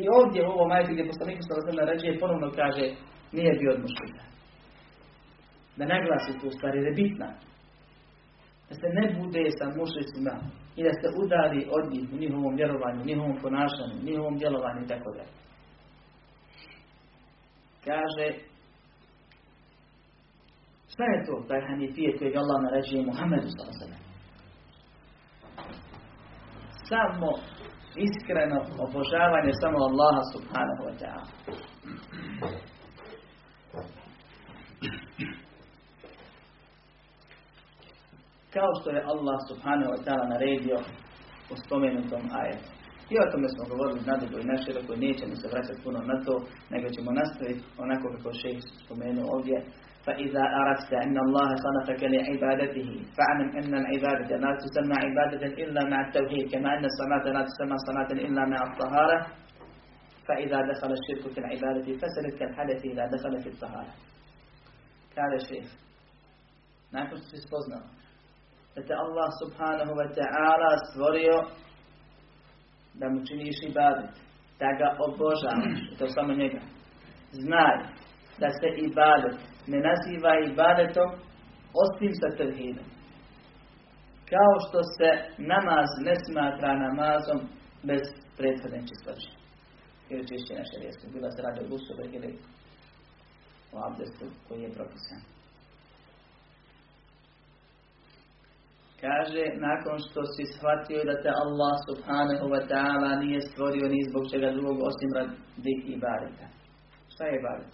I 0.00 0.02
ovdje 0.18 0.40
u 0.42 0.50
ovom 0.54 0.70
ajtu 0.76 0.92
gdje 0.92 1.10
poslanik 1.12 1.38
sallallahu 1.40 1.70
alejhi 1.72 1.90
ređe 1.90 2.20
ponovno 2.22 2.48
kaže 2.60 2.84
nije 3.36 3.52
bio 3.60 3.70
od 3.74 3.80
mušrika 3.84 4.22
da 5.76 5.84
naglasi 5.86 6.38
tu 6.40 6.50
stvar 6.50 6.74
jer 6.74 6.84
je 6.86 6.92
bitna. 7.02 7.30
Da 8.68 8.74
se 8.74 8.88
ne 8.98 9.04
bude 9.18 9.44
sa 9.58 9.66
mušicima 9.78 10.34
i 10.76 10.82
da 10.82 10.92
se 11.00 11.08
udari 11.22 11.62
od 11.76 11.92
njih 11.92 12.04
u 12.12 12.16
njihovom 12.16 12.54
vjerovanju, 12.56 13.04
njihovom 13.04 13.36
ponašanju, 13.42 13.96
njihovom 14.02 14.38
djelovanju 14.38 14.80
i 14.82 14.88
tako 14.88 15.10
dalje. 15.16 15.34
Kaže, 17.84 18.26
šta 20.92 21.04
je 21.04 21.24
to 21.26 21.44
taj 21.48 21.60
hanifijet 21.68 22.18
kojeg 22.18 22.36
Allah 22.36 22.58
naređuje 22.62 23.06
Muhammedu 23.06 23.48
sallallahu 23.50 24.00
Samo 26.90 27.30
iskreno 28.06 28.60
obožavanje 28.84 29.52
samo 29.62 29.78
Allaha 29.88 30.22
subhanahu 30.34 30.82
wa 30.88 30.94
ta'ala. 31.00 31.26
Kao 38.54 38.70
što 38.78 38.88
je 38.90 39.06
Allah 39.12 39.38
subhanahu 39.50 39.90
wa 39.94 40.00
ta'ala 40.04 40.24
naredio 40.34 40.78
u 41.52 41.54
spomenutom 41.64 42.22
ajetu. 42.40 42.70
I 43.12 43.14
o 43.22 43.30
tome 43.32 43.48
smo 43.54 43.62
govorili 43.72 44.08
nadugo 44.10 44.36
i 44.38 44.50
naširoko 44.52 44.90
i 44.94 45.02
nećemo 45.06 45.34
se 45.40 45.50
vraćati 45.52 45.82
puno 45.84 45.98
na 46.10 46.16
to, 46.24 46.34
nego 46.72 46.86
ćemo 46.94 47.10
nastaviti 47.20 47.62
onako 47.84 48.06
kako 48.14 48.30
šeh 48.40 48.56
spomenuo 48.84 49.26
ovdje, 49.36 49.58
فإذا 50.06 50.44
أردت 50.60 50.92
أن 51.04 51.16
الله 51.26 51.48
خلقك 51.64 52.02
لعبادته 52.14 52.90
فاعلم 53.16 53.48
أن 53.60 53.72
العبادة 53.82 54.36
لا 54.44 54.52
تسمى 54.62 54.96
عبادة 55.06 55.46
إلا 55.62 55.80
مع 55.92 55.98
التوحيد 56.06 56.44
كما 56.52 56.68
أن 56.78 56.84
الصلاة 56.84 57.24
لا 57.36 57.42
تسمى 57.48 57.76
صلاة 57.88 58.10
إلا 58.26 58.42
مع 58.52 58.60
الطهارة 58.68 59.18
فإذا 60.28 60.58
دخل 60.72 60.90
الشرك 60.98 61.32
في 61.34 61.38
العبادة 61.40 61.86
فسلت 62.00 62.34
كالحدث 62.38 62.80
إذا 62.84 63.04
دخل 63.06 63.42
في 63.42 63.48
الطهارة 63.48 63.92
قال 65.16 65.34
الشيخ 65.34 65.66
nakon 66.92 67.18
što 67.18 67.28
si 67.28 67.38
spoznao 67.46 67.82
da 68.80 68.86
te 68.86 68.94
Allah 68.94 69.28
subhanahu 69.42 69.92
wa 70.00 70.08
ta'ala 70.16 70.70
stvorio 70.88 71.36
da 72.94 73.08
mu 73.08 73.26
činiš 73.26 73.56
ibadet, 73.70 74.10
da 74.60 74.68
ga 74.78 74.88
obožavaš, 75.06 75.78
to 75.98 76.06
samo 76.06 76.32
njega. 76.32 76.60
Znaj 77.32 77.76
da 78.40 78.48
se 78.58 78.68
ibadet 78.88 79.36
ne 79.66 79.78
naziva 79.88 80.32
ibadetom 80.50 81.10
osim 81.84 82.12
sa 82.20 82.28
tevhidom. 82.36 82.88
Kao 84.32 84.54
što 84.64 84.78
se 84.96 85.08
namaz 85.52 85.88
ne 86.06 86.14
smatra 86.26 86.80
namazom 86.86 87.40
bez 87.82 88.02
prethodne 88.36 88.80
čistoće. 88.88 89.30
Ili 90.10 90.28
čišćenja 90.28 90.64
šarijeska. 90.70 91.06
Bila 91.14 91.30
se 91.30 91.42
radi 91.42 91.60
o 91.60 91.66
ili 92.16 92.38
o 93.72 93.76
abdestu 93.86 94.26
koji 94.48 94.60
je 94.62 94.72
propisan. 94.72 95.20
Kaže, 99.00 99.44
nakon 99.68 99.96
što 100.06 100.20
si 100.34 100.44
shvatio 100.54 101.04
da 101.10 101.22
te 101.22 101.30
Allah 101.44 101.74
subhanahu 101.88 102.46
wa 102.54 102.62
ta'ala 102.70 103.10
nije 103.24 103.40
stvorio 103.40 103.86
ni 103.88 104.08
zbog 104.08 104.24
čega 104.32 104.48
drugog 104.52 104.76
osim 104.90 105.10
radi 105.18 105.74
ibadeta. 105.96 106.46
Šta 107.12 107.24
je 107.24 107.38
ibadet? 107.40 107.72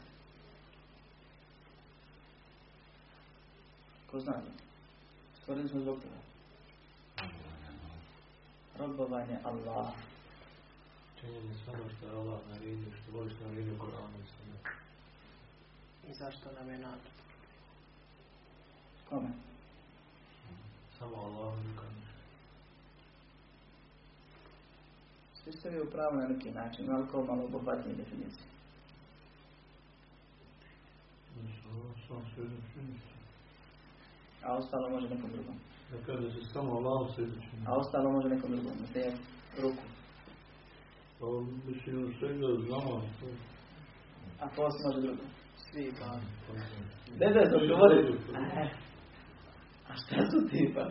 Ko 4.10 4.18
zna? 4.20 4.42
Stvorili 5.38 5.68
smo 5.68 5.80
zbog 5.80 5.98
toga. 6.02 6.20
Robovanje 8.78 9.36
Allah. 9.44 9.88
Činjenje 11.20 11.54
samo 11.64 11.84
što 11.96 12.06
je 12.06 12.12
Allah 12.12 12.40
naredio, 12.48 12.92
što 13.02 13.18
voliš 13.18 13.32
naredio 13.44 13.78
Koranu 13.78 14.18
i. 14.18 14.46
I 16.10 16.14
zašto 16.14 16.52
nam 16.52 16.70
je 16.70 16.78
nada? 16.78 17.08
Kome? 19.08 19.45
Samo 21.06 21.22
Allah 21.22 21.54
nikad 21.66 21.88
ništa. 21.96 22.20
Svi 25.34 25.52
ste 25.52 25.70
vi 25.70 25.80
u 25.80 25.90
pravu 25.90 26.16
na 26.16 26.26
neki 26.28 26.50
način, 26.50 26.90
ali 26.90 27.08
kao 27.10 27.24
malo 27.24 27.44
obuhvatnije 27.44 27.96
definicije. 27.96 28.46
A 34.42 34.54
ostalo 34.56 34.90
može 34.90 35.08
nekom 35.08 35.30
drugom. 35.30 35.56
Da 35.90 35.96
kada 36.06 36.30
se 36.30 36.52
samo 36.52 36.72
Allah 36.76 37.14
svjedom 37.14 37.40
činiti. 37.40 37.66
A 37.66 37.76
ostalo 37.76 38.12
može 38.12 38.28
nekom 38.28 38.50
drugom. 38.50 38.72
Na 38.80 38.86
te 38.92 39.12
ruku. 39.62 39.84
Pa 41.18 41.26
mislim 41.66 42.14
svega 42.18 42.46
znamo 42.66 43.00
to. 43.20 43.26
A 44.40 44.48
poslije 44.56 44.86
može 44.86 45.00
drugom. 45.00 45.26
Svi 45.56 45.82
ibadeti. 45.82 46.36
Ne 47.20 47.28
da. 47.34 48.85
Šta 50.00 50.16
su 50.30 50.38
ti 50.50 50.72
pa? 50.74 50.84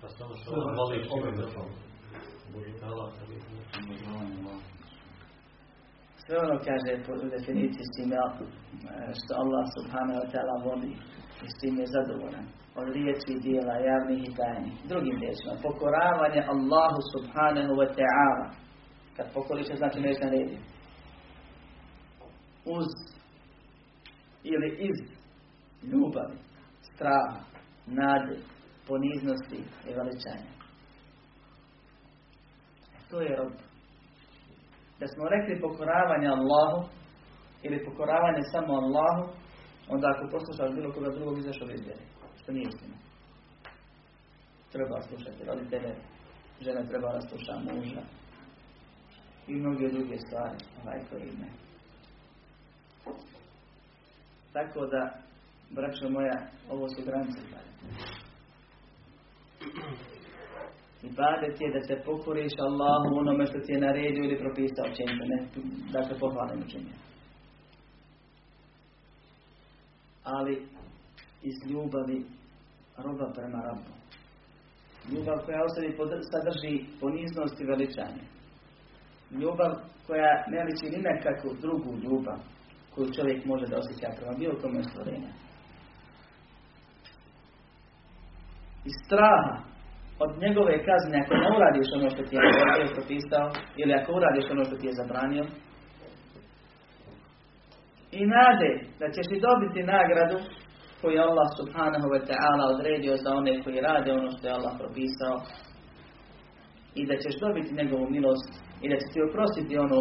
Pa 0.00 0.08
samo 0.08 0.32
što 0.38 0.50
Allah 0.54 0.74
voli 0.78 0.98
ove 1.16 1.30
državu. 1.40 1.70
Naredio. 2.52 3.54
Sve 6.22 6.36
ono 6.44 6.56
kaže 6.68 6.92
po 7.06 7.12
definiciji 7.36 7.84
s 7.88 7.94
time 7.96 8.16
što 9.18 9.30
Allah 9.42 9.64
subhanahu 9.76 10.18
wa 10.22 10.28
ta'ala 10.32 10.54
voli 10.68 10.90
i 11.44 11.46
s 11.52 11.54
tim 11.60 11.74
je 11.82 11.86
zadovoljan. 11.96 12.46
Od 12.80 12.86
riječi 12.96 13.30
i 13.32 13.42
dijela, 13.46 13.74
javnih 13.90 14.20
i 14.24 14.34
tajnih. 14.38 14.74
Drugim 14.90 15.16
riječima, 15.22 15.62
pokoravanje 15.66 16.40
Allahu 16.54 17.00
subhanahu 17.14 17.72
wa 17.80 17.88
ta'ala. 17.98 18.46
Kad 19.16 19.26
pokoriš, 19.34 19.66
znači 19.66 20.00
nešto 20.00 20.24
naredi. 20.24 20.58
Uz 22.76 22.88
ili 24.52 24.68
iz 24.88 24.98
ljubavi, 25.90 26.36
straha, 26.92 27.53
nade, 27.86 28.36
poniznosti 28.88 29.60
i 29.88 29.94
veličanja. 29.94 30.50
To 33.10 33.20
je 33.20 33.36
rob. 33.36 33.52
Da 35.00 35.06
smo 35.06 35.28
rekli 35.28 35.60
pokoravanje 35.60 36.28
Allahu 36.28 36.88
ili 37.62 37.84
pokoravanje 37.84 38.42
samo 38.52 38.72
Allahu, 38.74 39.22
onda 39.88 40.06
ako 40.10 40.30
poslušaš 40.30 40.74
bilo 40.74 40.92
koga 40.92 41.10
drugog 41.10 41.38
izašao 41.38 41.70
iz. 41.70 41.84
Što 42.42 42.52
nije 42.52 42.66
istina. 42.68 42.96
Treba 44.72 45.02
slušati 45.02 45.44
roditelje, 45.44 45.94
žena 46.60 46.82
treba 46.88 47.12
da 47.12 47.20
sluša 47.20 47.54
muža 47.58 48.02
i 49.46 49.54
mnoge 49.54 49.88
druge 49.88 50.18
stvari, 50.18 50.58
ovaj 50.82 51.00
koji 51.10 51.32
ne. 51.42 51.50
Tako 54.52 54.86
da, 54.86 55.02
braćo 55.70 56.08
moja, 56.10 56.38
ovo 56.70 56.88
su 56.88 57.02
granice 57.06 57.40
Ibadet 61.02 61.60
je 61.60 61.68
da 61.72 61.80
se 61.86 62.02
pokoriš 62.04 62.52
Allahu 62.58 63.08
onome 63.20 63.46
što 63.46 63.58
ti 63.58 63.72
je 63.72 63.80
naredio 63.80 64.24
ili 64.24 64.38
propisao 64.38 64.84
učenje, 64.92 65.24
ne 65.32 65.38
da 65.92 66.02
se 66.02 66.14
pohvalim 66.20 66.62
učenje. 66.66 66.94
Ali 70.24 70.54
iz 71.42 71.70
ljubavi 71.70 72.18
roba 73.04 73.32
prema 73.34 73.60
rabu. 73.66 73.92
Ljubav 75.12 75.38
koja 75.46 75.64
u 75.64 75.70
sebi 75.74 75.96
sadrži 76.32 76.74
poniznost 77.00 77.60
i 77.60 77.64
veličanje. 77.64 78.24
Ljubav 79.40 79.72
koja 80.06 80.32
ne 80.52 80.60
liči 80.64 80.86
ni 80.96 81.02
nekakvu 81.10 81.50
drugu 81.64 81.90
ljubav 82.04 82.38
koju 82.94 83.12
čovjek 83.16 83.44
može 83.44 83.66
da 83.66 83.78
osjeća 83.78 84.16
prema 84.16 84.34
bilo 84.38 84.54
kome 84.62 84.82
stvorenja. 84.82 85.30
I 88.88 88.90
straha 89.04 89.54
od 90.24 90.30
njegove 90.42 90.74
kazne 90.88 91.16
ako 91.22 91.34
ne 91.42 91.48
uradiš 91.56 91.88
ono 91.96 92.08
što 92.10 92.22
ti 92.28 92.36
je 92.36 92.94
propisao 92.96 93.46
ili 93.80 93.92
ako 93.94 94.12
uradiš 94.12 94.46
ono 94.50 94.64
što 94.64 94.76
ti 94.76 94.86
je 94.86 94.98
zabranio 95.00 95.44
i 98.20 98.22
nade 98.36 98.70
da 99.00 99.06
ćeš 99.14 99.26
i 99.32 99.42
dobiti 99.48 99.90
nagradu 99.94 100.38
koju 101.00 101.14
je 101.16 101.26
Allah 101.28 101.48
subhanahu 101.60 102.06
wa 102.14 102.20
ta'ala 102.30 102.64
odredio 102.74 103.14
za 103.24 103.30
one 103.40 103.52
koji 103.62 103.80
rade 103.88 104.08
ono 104.12 104.30
što 104.34 104.46
je 104.46 104.56
Allah 104.58 104.72
propisao 104.82 105.34
i 106.94 107.02
da 107.08 107.14
ćeš 107.22 107.34
dobiti 107.44 107.76
njegovu 107.80 108.06
milost 108.16 108.50
i 108.82 108.86
da 108.90 108.96
će 109.00 109.06
ti 109.12 109.18
oprostiti 109.28 109.78
ono 109.78 110.00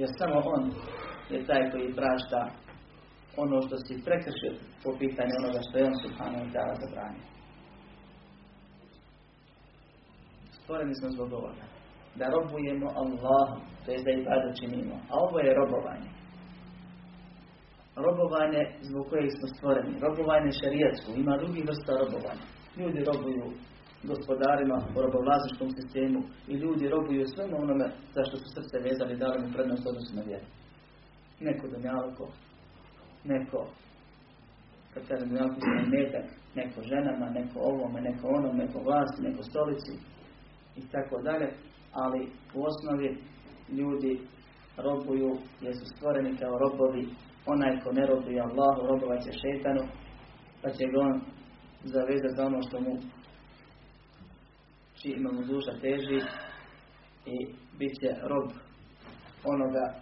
jer 0.00 0.08
samo 0.18 0.36
on 0.54 0.62
je 1.32 1.46
taj 1.48 1.70
koji 1.70 1.96
prašta 2.00 2.40
ono 3.36 3.56
što 3.66 3.76
si 3.84 4.04
prekršio 4.06 4.52
po 4.84 4.90
pitanju 5.00 5.32
onoga 5.40 5.60
što 5.66 5.74
je 5.78 5.88
on 5.90 5.96
subhanahu 6.04 6.44
wa 6.44 6.50
ta'ala 6.54 6.74
zabranio. 6.84 7.39
Stvoreni 10.70 10.94
smo 11.00 11.08
zbog 11.16 11.32
ovoga. 11.32 11.64
Da 12.20 12.26
robujemo 12.36 12.86
Allahu, 13.02 13.56
to 13.84 13.88
je 13.92 14.04
da 14.06 14.10
ibadu 14.10 14.48
činimo. 14.60 14.94
A 15.10 15.12
ovo 15.26 15.36
je 15.44 15.58
robovanje. 15.60 16.10
Robovanje 18.06 18.62
zbog 18.88 19.04
kojeg 19.10 19.28
smo 19.36 19.46
stvoreni. 19.54 19.92
Robovanje 20.06 20.50
šarijatsko. 20.60 21.08
Ima 21.12 21.34
drugih 21.42 21.64
vrsta 21.68 21.92
robovanja. 22.02 22.44
Ljudi 22.78 23.00
robuju 23.10 23.46
gospodarima 24.10 24.76
u 24.96 24.98
robovlasničkom 25.06 25.68
sistemu 25.76 26.20
i 26.52 26.54
ljudi 26.62 26.84
robuju 26.94 27.24
svemu 27.34 27.54
onome 27.64 27.86
za 28.14 28.20
što 28.26 28.36
su 28.40 28.46
srce 28.56 28.76
vezali 28.88 29.20
dali 29.22 29.36
mu 29.42 29.48
prednost 29.54 29.84
odnosu 29.90 30.12
na 30.16 30.22
vjeru. 30.28 30.46
Neko 31.46 31.64
domjalko, 31.74 32.24
neko 33.32 33.60
kad 34.92 35.02
kažem 35.08 35.28
domjalko 35.28 35.58
metak, 35.94 36.26
neko 36.58 36.78
ženama, 36.90 37.26
neko 37.38 37.56
ovome, 37.70 37.98
neko 38.08 38.24
onome, 38.38 38.58
neko 38.64 38.78
vlasti, 38.86 39.18
neko 39.26 39.42
stolici, 39.42 39.92
i 40.76 40.82
tako 40.92 41.22
dalje, 41.22 41.52
ali 41.92 42.28
u 42.54 42.64
osnovi 42.64 43.18
ljudi 43.78 44.20
robuju, 44.76 45.36
jer 45.60 45.74
su 45.76 45.84
stvoreni 45.96 46.36
kao 46.36 46.58
robovi, 46.58 47.08
onaj 47.46 47.80
ko 47.80 47.92
ne 47.92 48.06
robuje 48.06 48.40
Allahu, 48.40 48.86
robovat 48.86 49.24
će 49.24 49.32
šetanu, 49.32 49.82
pa 50.62 50.70
će 50.70 50.84
ga 50.92 51.00
on 51.00 51.20
zavezati 51.84 52.36
za 52.36 52.46
ono 52.46 52.62
što 52.62 52.80
mu 52.80 52.92
čime 55.02 55.32
mu 55.32 55.42
duša 55.42 55.72
teži 55.80 56.20
i 57.26 57.36
bit 57.78 57.92
će 58.00 58.08
rob 58.28 58.50
onoga 59.44 59.94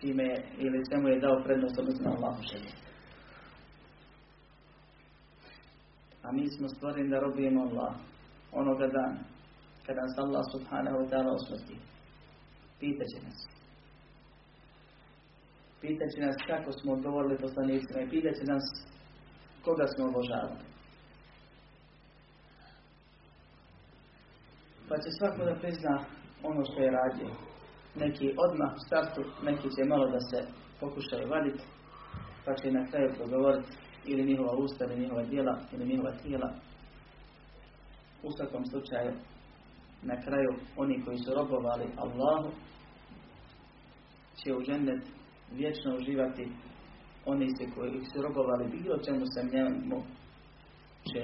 čime 0.00 0.24
je, 0.24 0.44
ili 0.58 0.88
čemu 0.92 1.08
je 1.08 1.20
dao 1.20 1.42
prednost 1.44 1.78
odnosno 1.78 2.10
Allahu. 2.10 2.42
A 6.22 6.32
mi 6.32 6.50
smo 6.50 6.68
stvoreni 6.68 7.08
da 7.10 7.20
robujemo 7.20 7.60
Allah 7.60 7.94
onoga 8.52 8.86
dana 8.86 9.18
kada 9.86 10.00
nas 10.00 10.18
Allah 10.18 10.42
subhanahu 10.52 10.96
wa 11.00 11.06
ta'ala 11.10 11.30
osmrti. 11.34 11.76
Pitaće 12.80 13.18
nas. 13.26 13.38
Pitaće 15.80 16.20
nas 16.20 16.36
kako 16.46 16.72
smo 16.72 16.92
odgovorili 16.92 17.38
poslanicima 17.38 18.00
i 18.00 18.10
pitaće 18.10 18.44
nas 18.44 18.64
koga 19.64 19.86
smo 19.86 20.04
obožavali. 20.08 20.64
Pa 24.88 24.96
će 24.96 25.10
svako 25.18 25.44
da 25.44 25.60
prizna 25.60 26.04
ono 26.42 26.64
što 26.64 26.78
je 26.82 26.96
radio. 27.00 27.30
Neki 27.94 28.26
odmah 28.44 28.70
u 28.74 28.80
startu, 28.86 29.22
neki 29.42 29.68
će 29.74 29.82
malo 29.84 30.06
da 30.10 30.20
se 30.20 30.38
pokušaju 30.80 31.28
vaditi, 31.28 31.64
pa 32.44 32.54
će 32.54 32.72
na 32.72 32.86
kraju 32.90 33.14
progovoriti 33.16 33.72
ili 34.04 34.28
njihova 34.30 34.52
usta, 34.52 34.84
ili 34.84 35.00
njihova 35.00 35.22
djela, 35.22 35.58
ili 35.72 35.86
njihova 35.86 36.12
tijela. 36.22 36.54
U 38.22 38.30
svakom 38.36 38.66
slučaju, 38.66 39.12
na 40.02 40.22
kraju, 40.22 40.50
oni 40.76 41.04
koji 41.04 41.18
su 41.18 41.34
robovali 41.34 41.86
Allahu, 41.96 42.50
će 44.36 44.54
u 44.54 44.62
džennet 44.62 45.02
vječno 45.52 45.96
uživati 45.96 46.48
oni 47.26 47.48
se 47.56 47.64
koji 47.74 48.04
su 48.04 48.22
robovali 48.22 48.64
bilo 48.70 48.98
čemu 48.98 49.24
sam 49.34 49.46
njemu 49.54 50.02
će 51.10 51.22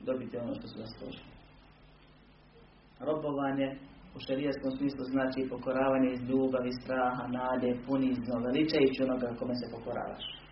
dobiti 0.00 0.36
ono 0.36 0.54
što 0.54 0.68
su 0.68 0.78
zaslužili. 0.78 1.30
Robovanje 3.00 3.68
u 4.16 4.18
šarijaskom 4.26 4.70
smislu 4.78 5.04
znači 5.04 5.48
pokoravanje 5.50 6.10
iz 6.12 6.22
ljubavi, 6.28 6.72
straha, 6.82 7.24
nade, 7.38 7.70
punizno, 7.86 8.34
veličajući 8.46 9.02
onoga 9.02 9.36
kome 9.38 9.54
se 9.54 9.66
pokoravaš. 9.74 10.45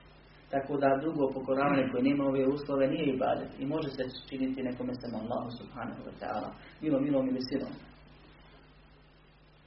Tako 0.51 0.77
da 0.77 0.99
drugo 1.03 1.33
pokoravanje 1.35 1.89
koje 1.91 2.03
nema 2.03 2.25
ove 2.25 2.47
uslove 2.47 2.87
nije 2.87 3.07
ibadet 3.15 3.51
i 3.59 3.67
može 3.67 3.91
se 3.91 4.05
činiti 4.29 4.63
nekome 4.63 4.95
samo 4.95 5.17
Allahu 5.19 5.51
subhanahu 5.61 6.03
wa 6.09 6.15
ta'ala, 6.21 6.49
milom, 6.81 7.03
milom 7.05 7.29
ili 7.29 7.41
silom. 7.51 7.73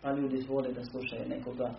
Pa 0.01 0.11
ljudi 0.11 0.45
vole 0.49 0.69
da 0.73 0.83
slušaju 0.83 1.29
nekoga 1.29 1.69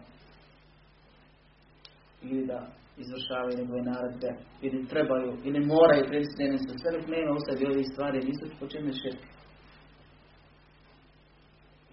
ili 2.23 2.47
da 2.47 2.67
izvršavaju 3.03 3.59
njegove 3.59 3.83
naredbe, 3.83 4.31
ili 4.63 4.89
trebaju, 4.93 5.31
ili 5.45 5.67
moraju 5.67 6.09
predstavljeni 6.09 6.59
su. 6.59 6.71
Sve 6.79 6.91
nema 7.17 7.33
u 7.33 7.45
sebi 7.47 7.65
ovih 7.73 7.87
stvari, 7.93 8.27
nisu 8.29 8.45
počinili 8.61 9.01
širk. 9.03 9.23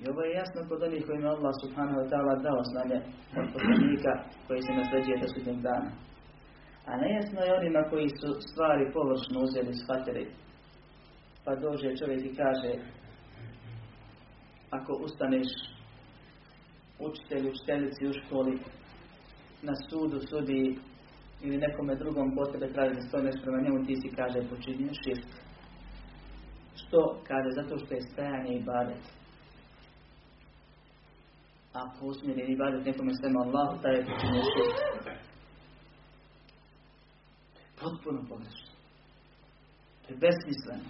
I 0.02 0.04
ovo 0.12 0.22
je 0.24 0.38
jasno 0.42 0.60
kod 0.70 0.80
onih 0.84 1.06
kojima 1.08 1.30
Allah 1.30 1.54
subhanahu 1.64 2.00
wa 2.02 2.08
ta'ala 2.12 2.34
dao 2.48 2.62
znanje 2.72 3.00
od 3.40 3.48
poslanika 3.54 4.12
koji 4.48 4.62
se 4.62 4.72
nasljeđuje 4.80 5.18
do 5.22 5.28
sudnjeg 5.34 5.60
dana. 5.70 5.90
A 6.86 6.98
nejasno 6.98 7.40
je 7.42 7.58
onima 7.60 7.82
koji 7.90 8.10
su 8.10 8.30
stvari 8.50 8.92
površno 8.94 9.38
uzeli, 9.46 9.74
shvatili. 9.74 10.24
Pa 11.46 11.56
dođe 11.56 11.98
čovjek 11.98 12.26
i 12.26 12.36
kaže, 12.36 12.72
ako 14.70 14.92
ustaneš 15.06 15.48
učitelju, 17.00 17.50
učiteljici 17.50 18.08
u 18.08 18.14
školi, 18.20 18.60
na 19.62 19.74
sudu 19.90 20.20
sudi 20.30 20.80
ili 21.42 21.58
nekome 21.58 21.96
drugom 21.96 22.36
ko 22.36 22.46
tebe 22.46 22.68
traži 22.74 22.96
da 22.96 23.02
stojneš 23.02 23.36
prema 23.44 23.62
njemu, 23.62 23.86
ti 23.86 23.96
si 23.96 24.16
kaže 24.16 24.50
počinio 24.50 24.94
širk. 25.04 25.30
Što? 26.76 27.22
Kaže, 27.28 27.50
zato 27.60 27.78
što 27.78 27.94
je 27.94 28.02
stajanje 28.02 28.54
i 28.56 28.64
badet. 28.64 29.04
Ako 31.74 32.06
usmjeri 32.06 32.54
i 32.54 32.58
badet 32.58 32.86
nekome 32.86 33.14
svema 33.14 33.40
Allahu, 33.46 33.82
taj 33.82 33.94
je 33.96 34.06
počinio 34.06 34.44
širk. 34.54 35.25
Potpuno 37.82 38.20
pogrešno. 38.30 38.72
To 40.02 40.08
je 40.14 40.22
besmisleno. 40.26 40.90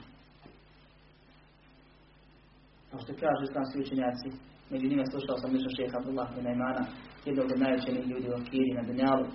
Kao 2.89 2.99
što 3.03 3.11
kažu 3.23 3.41
islamski 3.43 3.77
učenjaci, 3.79 4.27
među 4.71 4.85
njima 4.87 5.05
slušao 5.05 5.37
sam 5.37 5.53
mišlja 5.53 5.71
šeha 5.77 5.97
Abdullah 5.97 6.27
bin 6.35 6.45
Aymana, 6.51 6.83
jednog 7.25 7.47
od 7.53 7.59
najvećenijih 7.63 8.07
ljudi 8.11 8.27
u 8.29 8.37
Akiri 8.39 8.71
na 8.77 8.83
Dunjalu. 8.87 9.25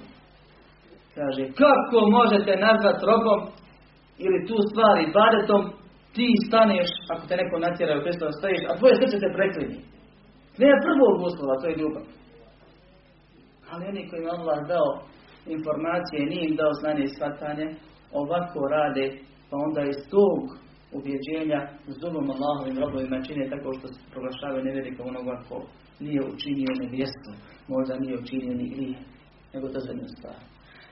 Kaže, 1.16 1.44
kako 1.62 1.98
možete 2.18 2.52
nazvat 2.66 2.98
robom 3.10 3.40
ili 4.26 4.46
tu 4.48 4.56
stvari 4.70 5.12
badetom, 5.18 5.62
ti 6.14 6.28
staneš, 6.46 6.88
ako 7.12 7.22
te 7.26 7.34
neko 7.40 7.56
natjera 7.58 7.98
u 7.98 8.02
Hristovom 8.04 8.34
stojiš, 8.38 8.62
a 8.68 8.78
tvoje 8.78 8.94
srce 8.96 9.16
te 9.22 9.30
preklini. 9.36 9.78
Nema 10.62 10.76
prvog 10.86 11.14
uslova, 11.28 11.60
to 11.60 11.66
je 11.68 11.78
ljubav. 11.80 12.04
Ali 13.70 13.88
oni 13.90 14.02
koji 14.08 14.22
Allah 14.36 14.58
dao 14.72 14.90
informacije, 15.46 16.30
nije 16.32 16.44
im 16.48 16.56
dao 16.56 16.72
znanje 16.80 17.04
i 17.04 17.14
shvatanje, 17.14 17.66
ovako 18.12 18.60
rade, 18.76 19.06
pa 19.50 19.56
onda 19.66 19.80
iz 19.82 20.00
tog 20.14 20.40
ubjeđenja 20.98 21.60
drugom 22.00 22.30
Allahovim 22.30 22.78
robovima 22.82 23.26
čine 23.26 23.44
tako 23.52 23.68
što 23.78 23.86
se 23.88 24.00
proglašavaju 24.12 24.64
nevjeri 24.64 24.96
kao 24.96 25.06
onoga 25.06 25.34
ko 25.48 25.56
nije 26.04 26.20
učinio 26.32 26.80
nevjestu, 26.82 27.30
možda 27.68 27.94
nije 28.02 28.14
učinio 28.22 28.54
ni 28.60 28.66
grije, 28.74 28.98
nego 29.52 29.66
za 29.68 29.80
stvar. 30.16 30.40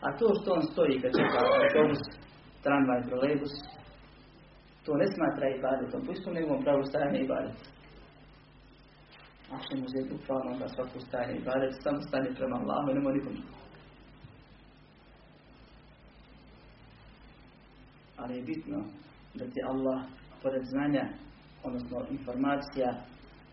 A 0.07 0.17
to 0.19 0.27
što 0.39 0.49
on 0.53 0.63
stoji 0.63 1.01
kad 1.03 1.11
čeka 1.19 1.39
autobus, 1.45 2.03
tramvaj, 2.65 3.01
trolejbus, 3.09 3.55
to 4.85 4.91
ne 5.03 5.07
smatra 5.15 5.47
i 5.49 5.61
badetom, 5.65 6.01
po 6.07 6.13
istom 6.13 6.35
njegovom 6.35 6.63
pravu 6.65 6.83
stajanje 6.91 7.21
i 7.21 7.29
badet. 7.35 7.59
Ako 9.55 9.71
mu 9.77 9.85
uzeti 9.89 10.13
bukvalno 10.15 10.59
da 10.61 10.69
svaku 10.69 10.99
stajanje 11.07 11.37
i 11.39 11.47
badet, 11.49 11.73
samo 11.85 12.01
stane 12.09 12.29
prema 12.39 12.57
Allahu 12.61 12.87
i 12.91 12.95
nemoj 12.95 13.15
nikom 13.15 13.35
Ali 18.19 18.37
je 18.37 18.43
bitno 18.43 18.79
da 19.35 19.45
ti 19.45 19.61
Allah, 19.71 20.01
pored 20.43 20.65
znanja, 20.65 21.05
odnosno 21.65 22.07
informacija, 22.11 22.91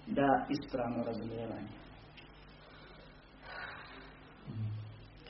da 0.07 0.45
ispravno 0.49 1.03
razumijevanje. 1.03 1.71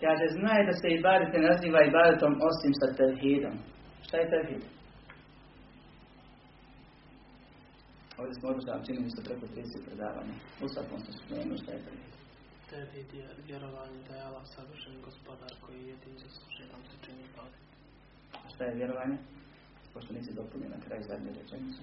Kaže, 0.02 0.26
znaj 0.40 0.62
da 0.70 0.74
se 0.82 0.88
ibadet 1.00 1.30
ne 1.34 1.42
naziva 1.50 1.80
ibadetom 1.84 2.34
osim 2.50 2.74
sa 2.80 2.88
tevhidom. 2.98 3.56
Šta 4.06 4.18
je 4.18 4.30
tevhid? 4.34 4.64
Ovdje 8.20 8.34
smo 8.38 8.50
održali, 8.50 8.86
čini 8.86 9.00
mi 9.06 9.12
se 9.16 9.22
preko 9.28 9.46
30 9.46 9.86
predavanja. 9.88 10.36
U 10.64 10.68
svakom 10.74 11.00
se 11.06 11.12
spomenuo 11.20 11.58
šta 11.62 11.72
je 11.72 11.82
tevhid. 11.86 12.14
Tevhid 12.70 13.10
je 13.20 13.28
vjerovanje 13.50 14.00
da 14.08 14.14
je 14.16 14.28
Allah 14.30 14.46
savršen 14.56 14.96
gospodar 15.08 15.52
koji 15.64 15.78
je 15.80 15.88
jedin 15.88 16.16
zaslužen 16.24 16.68
nam 16.74 16.82
se 16.90 16.96
čini 17.06 17.22
ibadet. 17.30 17.75
Šta 18.56 18.64
je 18.66 18.76
vjerovanje? 18.82 19.18
Pošto 19.94 20.14
nisi 20.14 20.38
dopunio 20.40 20.70
na 20.76 20.80
kraju 20.86 21.02
zadnje 21.10 21.32
rečenice. 21.40 21.82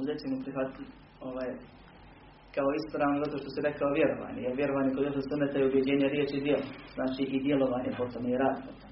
Uzet 0.00 0.16
ćemo 0.22 0.42
prihvatiti 0.44 0.84
ovaj, 1.28 1.50
kao 2.54 2.68
ispravno 2.80 3.16
zato 3.24 3.36
što 3.40 3.48
se 3.54 3.60
rekao 3.68 3.96
vjerovanje. 3.98 4.40
Jer 4.46 4.54
vjerovanje 4.60 4.90
kod 4.94 5.04
Jesu 5.06 5.20
suneta 5.28 5.56
je 5.58 5.66
ubjeđenje 5.68 6.06
riječi 6.14 6.36
i 6.38 6.44
djelo. 6.46 6.66
Znači 6.96 7.22
i 7.34 7.36
djelovanje 7.46 7.90
potom 8.00 8.22
i 8.26 8.38
rad 8.42 8.56
potom. 8.66 8.90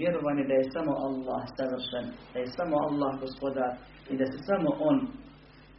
Vjerovanje 0.00 0.44
da 0.48 0.54
je 0.56 0.72
samo 0.76 0.92
Allah 1.06 1.42
savršen, 1.56 2.06
da 2.32 2.38
je 2.40 2.48
samo 2.58 2.74
Allah 2.86 3.12
gospodar 3.24 3.70
i 4.12 4.14
da 4.20 4.24
se 4.32 4.38
samo 4.50 4.68
On 4.90 4.96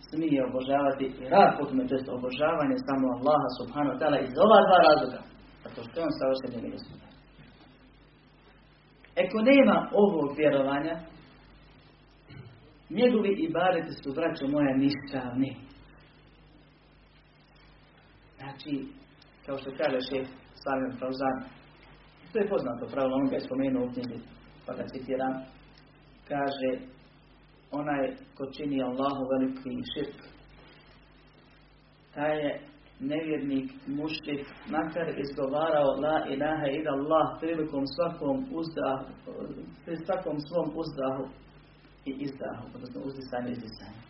smije 0.09 0.39
obožavati 0.49 1.05
i 1.21 1.23
rad 1.33 1.51
potom 1.59 1.77
je 1.81 1.91
često 1.93 2.09
obožavanje 2.19 2.75
samo 2.89 3.05
Allaha 3.15 3.49
subhanahu 3.59 3.97
ta'ala 3.99 4.17
iz 4.21 4.33
ova 4.45 4.59
dva 4.67 4.79
razloga. 4.87 5.19
Zato 5.63 5.79
što 5.85 5.95
je 5.97 6.05
On 6.07 6.13
savršen 6.19 6.51
i. 6.53 7.00
Eko 9.15 9.41
nema 9.41 9.89
ovog 9.93 10.37
vjerovanja, 10.37 10.99
njegovi 12.89 13.31
ibadeti 13.37 13.93
su, 14.03 14.13
braćo 14.13 14.47
moja, 14.47 14.77
nistavni. 14.77 15.55
Znači, 18.37 18.85
kao 19.45 19.57
što 19.57 19.71
kaže 19.77 19.97
šef 20.09 20.27
Salim 20.63 20.91
Fauzan, 20.99 21.37
to 22.33 22.39
je 22.39 22.49
poznato 22.49 22.85
pravilo, 22.91 23.15
on 23.15 23.29
ga 23.29 23.35
je 23.35 23.41
spomenuo 23.47 23.85
u 23.85 23.91
knjizi, 23.93 24.23
pa 24.65 24.73
ga 24.73 24.83
citiram, 24.87 25.33
kaže, 26.27 26.69
onaj 27.71 28.15
ko 28.37 28.45
čini 28.45 28.83
Allahu 28.83 29.21
veliki 29.31 29.69
širk, 29.93 30.17
taj 32.13 32.37
je 32.45 32.70
nevjernik, 33.01 33.71
mušrik, 33.87 34.47
makar 34.75 35.07
izgovarao 35.23 35.89
la 36.05 36.17
ilaha 36.33 36.65
ila 36.77 36.91
Allah 36.97 37.25
prilikom 37.39 37.83
svakom 37.95 38.37
uzdahu, 38.59 39.05
pri 39.85 39.95
svakom 40.05 40.37
svom 40.47 40.67
uzdahu 40.81 41.23
i 42.05 42.11
izdahu, 42.25 42.63
odnosno 42.75 42.99
uzdisanje 43.09 43.49
i 43.49 43.57
izdisanje. 43.57 44.01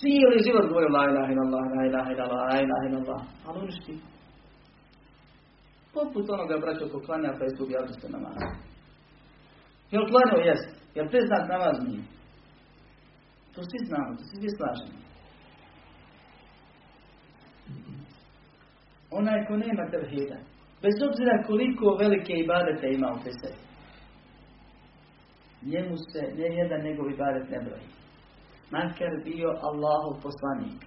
Cijeli 0.00 0.44
život 0.46 0.64
govorio 0.68 0.90
la 0.96 1.04
ilaha 1.10 1.32
ila 1.32 1.42
Allah, 1.46 1.64
la 1.76 1.82
ilaha 1.88 2.08
ila 2.12 2.24
Allah, 2.26 2.42
la 2.50 2.58
ilaha 2.64 2.84
ila 2.88 3.18
ali 3.46 3.58
uništi. 3.64 3.94
Poput 5.94 6.30
onoga 6.30 6.56
braća 6.62 6.84
ko 6.92 6.98
klanja 7.06 7.30
pa 7.38 7.44
izgubi 7.44 7.76
abdest 7.76 8.02
namaz. 8.08 8.38
Jel 9.90 10.04
klanio 10.10 10.40
jest? 10.50 10.70
Jel 10.94 11.08
priznat 11.08 11.44
namaz 11.48 11.76
nije? 11.86 12.02
To 13.54 13.60
svi 13.68 13.78
znamo, 13.88 14.16
to 14.18 14.24
svi 14.24 14.50
slažemo. 14.56 15.09
Onaj 19.18 19.46
ko 19.46 19.56
nema 19.56 19.84
tevhida, 19.90 20.38
bez 20.82 20.94
obzira 21.08 21.42
koliko 21.46 21.96
velike 22.00 22.32
ibadete 22.32 22.86
ima 22.88 23.08
u 23.16 23.18
te 23.24 23.30
sebi, 23.40 23.60
njemu 25.72 25.94
se 26.10 26.22
ne 26.38 26.48
jedan 26.60 26.80
njegov 26.86 27.10
ibadet 27.10 27.50
ne 27.50 27.58
broji. 27.64 27.88
Makar 28.70 29.12
bio 29.24 29.48
Allahov 29.68 30.14
poslanik. 30.26 30.80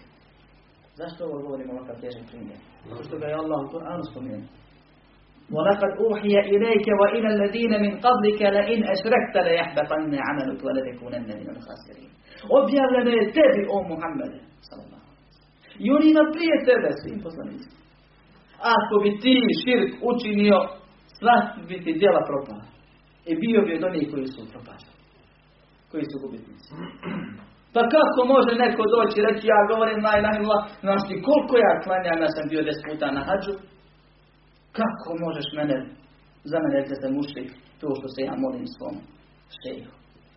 Zašto 1.00 1.26
ovo 1.26 1.38
govorimo 1.46 1.72
ovakav 1.74 1.96
težak 2.02 2.26
primjer? 2.32 2.60
Zato 2.98 3.18
ga 3.22 3.28
je 3.28 3.40
Allah 3.44 3.60
u 3.66 3.72
Kur'anu 3.74 4.04
spomenuo. 4.12 4.52
وَلَقَدْ 5.56 5.92
أُوحِيَ 6.04 6.36
إِلَيْكَ 6.54 6.88
وَإِلَى 7.02 7.30
الَّذِينَ 7.36 7.74
مِنْ 7.86 7.94
قَبْلِكَ 8.06 8.42
لَإِنْ 8.58 8.80
أَشْرَكْتَ 8.94 9.36
لَيَحْبَطَنَّ 9.48 10.14
عَمَلُكَ 10.28 10.60
وَلَتَكُونَنَّ 10.68 11.30
مِنَ 11.40 11.48
الْخَاسِرِينَ 11.56 12.12
Objavljeno 12.60 13.12
je 13.20 13.24
tebi, 13.38 13.62
o 13.76 13.78
Muhammede, 13.92 14.40
sallallahu 14.68 15.08
I 15.86 15.88
onima 15.98 16.24
prije 16.36 16.56
tebe, 16.70 16.90
svim 17.02 17.20
poslanicima. 17.26 17.83
Ako 18.76 18.94
bi 19.04 19.10
ti 19.24 19.36
širk 19.62 19.92
učinio, 20.12 20.58
sva 21.18 21.36
bi 21.68 21.76
ti 21.84 21.92
djela 22.02 22.22
propala. 22.30 22.66
I 23.30 23.32
bio 23.44 23.60
bi 23.66 23.78
od 23.78 23.84
onih 23.90 24.06
koji 24.12 24.28
su 24.34 24.42
propali. 24.54 24.86
Koji 25.92 26.06
su 26.10 26.16
gubitnici. 26.24 26.70
Pa 27.74 27.82
kako 27.96 28.20
može 28.34 28.54
neko 28.66 28.84
doći 28.96 29.16
i 29.20 29.26
reći 29.28 29.44
ja 29.54 29.60
govorim 29.72 30.00
la 30.06 30.14
ilaha 30.20 30.40
ti 31.08 31.16
koliko 31.28 31.56
ja 31.66 31.74
klanjam, 31.84 32.24
ja 32.26 32.30
sam 32.36 32.46
bio 32.52 32.68
deset 32.68 32.84
puta 32.90 33.08
na 33.18 33.22
hađu. 33.28 33.54
Kako 34.80 35.10
možeš 35.26 35.48
mene, 35.60 35.78
za 36.52 36.58
mene 36.64 36.78
da 36.90 36.96
sam 37.02 37.14
to 37.80 37.88
što 38.00 38.08
se 38.14 38.20
ja 38.30 38.34
molim 38.46 38.66
svom 38.76 38.96
šeju, 39.60 39.90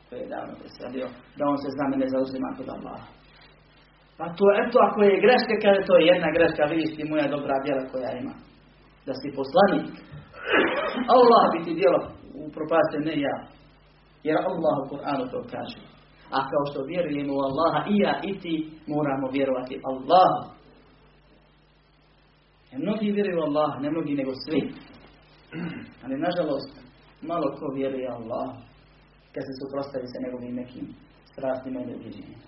koji 0.06 0.18
je 0.22 0.32
davno 0.34 0.54
preselio, 0.60 1.06
da 1.36 1.42
on 1.52 1.58
se 1.62 1.68
za 1.78 1.84
mene 1.92 2.06
zauzima 2.14 2.48
kod 2.56 2.68
Allaha. 2.76 3.08
Pa 4.18 4.26
to, 4.38 4.46
eto, 4.62 4.76
ako 4.86 4.98
je 5.02 5.22
greška, 5.24 5.54
kaže 5.64 5.80
to 5.88 5.94
je 5.98 6.08
jedna 6.12 6.28
greška, 6.36 6.70
vidiš 6.72 6.90
ti 6.96 7.10
moja 7.12 7.26
dobra 7.34 7.56
djela 7.64 7.84
koja 7.92 8.10
ima. 8.12 8.34
Da 9.06 9.12
si 9.20 9.36
poslanik. 9.40 9.92
Allah 11.16 11.42
bi 11.52 11.58
ti 11.64 11.72
djelo 11.80 12.00
upropastio, 12.48 13.00
ne 13.08 13.14
ja. 13.26 13.36
Jer 14.26 14.36
Allah 14.50 14.74
u 14.80 14.88
Kur'anu 14.90 15.24
to 15.32 15.40
kaže. 15.54 15.80
A 16.36 16.38
kao 16.50 16.64
što 16.70 16.88
vjerujemo 16.92 17.32
u 17.34 17.44
Allaha, 17.48 17.80
i 17.92 17.94
ja 18.04 18.14
i 18.30 18.32
ti 18.42 18.54
moramo 18.86 19.26
vjerovati 19.36 19.80
Allahu. 19.90 20.40
Jer 22.70 22.80
mnogi 22.82 23.16
vjeruju 23.16 23.38
u 23.38 23.46
Allaha, 23.48 23.80
ne 23.80 23.90
mnogi 23.90 24.14
nego 24.14 24.32
svi. 24.44 24.62
Ali 26.02 26.24
nažalost, 26.26 26.72
malo 27.22 27.46
ko 27.58 27.66
vjeruje 27.78 28.08
Allah 28.08 28.46
kad 29.32 29.42
se 29.46 29.52
suprostavi 29.60 30.06
sa 30.12 30.18
njegovim 30.24 30.54
nekim 30.60 30.86
strastima 31.32 31.80
i. 31.80 32.45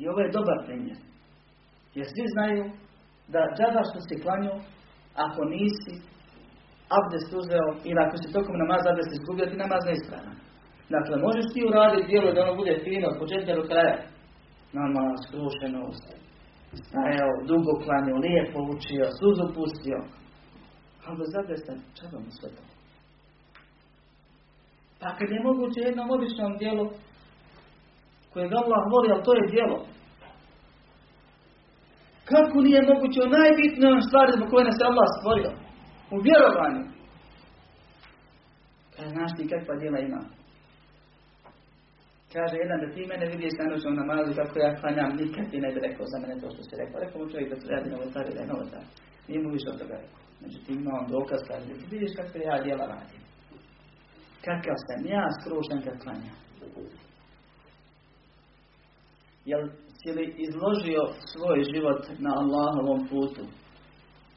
I 0.00 0.02
ovo 0.10 0.20
je 0.20 0.34
dobar 0.38 0.58
primjer. 0.66 0.98
Jer 1.96 2.06
svi 2.06 2.24
znaju 2.34 2.62
da 3.34 3.40
džaba 3.56 3.82
što 3.88 3.98
si 4.06 4.22
klanio, 4.22 4.54
ako 5.26 5.40
nisi 5.54 5.94
abdest 6.98 7.30
uzeo 7.40 7.68
ili 7.88 8.00
ako 8.06 8.16
si 8.20 8.34
tokom 8.36 8.56
namaza 8.62 8.86
abdest 8.90 9.12
izgubio, 9.12 9.50
ti 9.50 9.62
namaz 9.64 9.82
ne 9.86 9.92
ispravan. 9.98 10.36
Dakle, 10.94 11.14
možeš 11.26 11.46
ti 11.52 11.68
uraditi 11.68 12.08
djelo 12.10 12.28
da 12.32 12.40
ono 12.44 12.54
bude 12.60 12.74
fino 12.84 13.06
od 13.08 13.18
početka 13.20 13.52
do 13.58 13.64
kraja. 13.70 13.96
Namaz, 14.78 15.16
skrušenost, 15.26 16.06
stajao, 16.86 17.32
dugo 17.50 17.72
klanio, 17.84 18.22
lijepo 18.24 18.58
učio, 18.74 19.06
suzu 19.18 19.44
pustio. 19.56 19.98
Ali 21.04 21.18
bez 21.20 21.32
abdesta, 21.40 21.72
čaba 21.98 22.18
mu 22.24 22.30
sve 22.38 22.48
to. 22.56 22.62
Pa 25.00 25.08
kad 25.16 25.28
je 25.30 25.46
moguće 25.48 25.80
jednom 25.80 26.10
običnom 26.16 26.52
djelu 26.60 26.86
kojeg 28.32 28.52
Allah 28.60 28.82
voli, 28.92 29.08
ali 29.12 29.26
to 29.26 29.32
je 29.34 29.50
djelo. 29.54 29.78
Kako 32.32 32.56
nije 32.66 32.88
moguće 32.90 33.18
o 33.22 33.32
najbitnijom 33.38 34.00
stvari 34.08 34.30
zbog 34.36 34.48
koje 34.50 34.64
nas 34.64 34.78
je 34.80 34.88
Allah 34.90 35.08
stvorio? 35.18 35.50
U 36.14 36.16
vjerovanju. 36.26 36.82
Kaže, 38.94 39.10
znaš 39.16 39.30
ti 39.36 39.50
kakva 39.52 39.74
djela 39.80 39.98
ima? 39.98 40.20
Kaže 42.34 42.56
jedan 42.56 42.78
da 42.82 42.88
ti 42.94 43.10
mene 43.10 43.26
vidiš 43.32 43.54
na 43.58 43.64
noćnom 43.70 43.94
namazu 44.00 44.30
kako 44.40 44.54
ja 44.58 44.76
klanjam, 44.80 45.10
nikad 45.22 45.44
ti 45.50 45.64
ne 45.64 45.70
bi 45.74 45.78
rekao 45.86 46.06
za 46.12 46.18
mene 46.22 46.34
to 46.40 46.46
što 46.54 46.62
si 46.62 46.80
rekao. 46.82 47.02
Rekao 47.04 47.18
mu 47.20 47.30
čovjek 47.32 47.48
da 47.50 47.56
se 47.60 47.66
radi 47.74 47.88
novotar 47.90 48.24
i 48.26 48.34
da 48.34 48.40
je 48.40 48.52
novotar. 48.52 48.82
Nije 49.28 49.40
mu 49.42 49.48
više 49.56 49.68
od 49.70 49.78
toga 49.80 49.94
rekao. 50.02 50.20
Međutim, 50.42 50.74
ima 50.78 50.92
on 51.00 51.06
dokaz, 51.16 51.40
kaže, 51.48 51.66
ti 51.80 51.86
vidiš 51.94 52.12
kakve 52.18 52.40
ja 52.50 52.56
djela 52.64 52.84
radim. 52.92 53.22
Kakav 54.46 54.76
sam 54.86 55.00
ja 55.14 55.24
skrušen 55.36 55.80
kad 55.86 55.94
klanjam. 56.02 56.36
Jel 59.50 59.64
si 59.98 60.10
li 60.16 60.24
izložio 60.46 61.02
svoj 61.32 61.58
život 61.72 62.02
na 62.24 62.30
Allahovom 62.40 63.00
putu? 63.10 63.44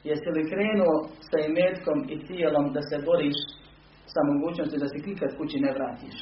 Jesi 0.08 0.30
li 0.36 0.48
krenuo 0.50 0.94
sa 1.28 1.36
imetkom 1.48 1.98
i 2.14 2.16
tijelom 2.26 2.66
da 2.76 2.80
se 2.88 2.96
boriš 3.08 3.38
sa 4.12 4.20
mogućnosti 4.30 4.82
da 4.82 4.88
se 4.88 4.98
nikad 5.08 5.30
kući 5.38 5.58
ne 5.64 5.70
vratiš? 5.76 6.16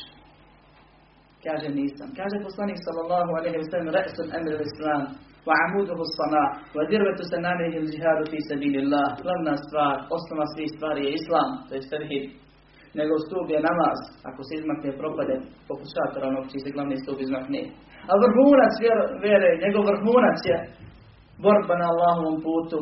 Kaže 1.45 1.69
nisam. 1.81 2.09
Kaže 2.19 2.47
poslanik 2.49 2.79
sallallahu 2.87 3.31
alaihi 3.39 3.59
wa 3.63 3.69
sallam 3.71 3.91
ra'sul 3.99 4.31
amr 4.39 4.53
al-islam 4.59 5.03
wa 5.49 5.55
amuduhu 5.65 6.05
sana 6.19 6.45
wa 6.77 6.83
dirvetu 6.91 7.25
se 7.31 7.39
namehi 7.49 7.77
il-đihadu 7.81 8.25
fi 8.31 8.39
sabilillah. 8.51 9.09
Glavna 9.25 9.55
stvar, 9.65 9.95
osnova 10.17 10.47
svih 10.53 10.71
stvari 10.75 11.01
je 11.07 11.13
islam, 11.21 11.49
to 11.67 11.73
je 11.77 11.83
tevhid. 11.93 12.25
Nego 12.99 13.15
stup 13.25 13.47
je 13.55 13.61
namaz, 13.71 13.99
ako 14.29 14.41
se 14.47 14.53
izmakne 14.55 14.91
propade, 15.01 15.35
poput 15.69 15.89
šatora 15.95 16.27
onog 16.33 16.45
čiji 16.51 16.61
se 16.65 16.75
glavni 16.75 16.97
stup 17.03 17.19
izmakne. 17.21 17.63
A 18.11 18.13
vrhunac 18.23 18.75
vjere, 19.25 19.51
njegov 19.65 19.83
vrhunac 19.91 20.39
je 20.51 20.57
borba 21.45 21.75
na 21.81 21.87
Allahovom 21.93 22.37
putu. 22.47 22.79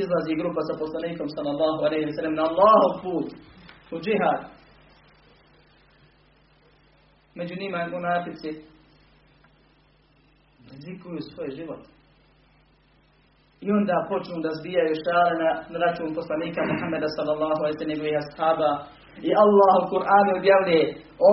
Izlazi 0.00 0.40
grupa 0.40 0.60
sa 0.68 0.74
poslanikom 0.82 1.28
sallallahu 1.36 1.80
alaihi 1.86 2.06
wa 2.08 2.14
sallam 2.16 2.34
na 2.38 2.44
Allahov 2.50 2.92
put, 3.02 3.28
u 3.94 3.96
džihad. 4.04 4.40
Među 7.38 7.54
njima 7.60 7.78
je 7.78 7.92
munafici 7.94 8.50
rizikuju 10.72 11.18
svoj 11.20 11.50
život. 11.58 11.82
I 13.60 13.68
onda 13.78 14.06
počnu 14.10 14.36
da 14.44 14.50
zbijaju 14.58 14.94
šale 15.04 15.34
na, 15.42 15.50
račun 15.84 16.14
poslanika 16.18 16.60
Muhammeda 16.70 17.08
sallallahu 17.16 17.60
alaihi 17.60 17.74
wa 17.76 17.78
sallam 17.78 17.94
njegovih 17.94 18.16
ashaba 18.22 18.70
i 19.28 19.30
Allah 19.44 19.74
u 19.82 19.88
Kur'anu 19.92 20.30
objavljuje 20.38 20.84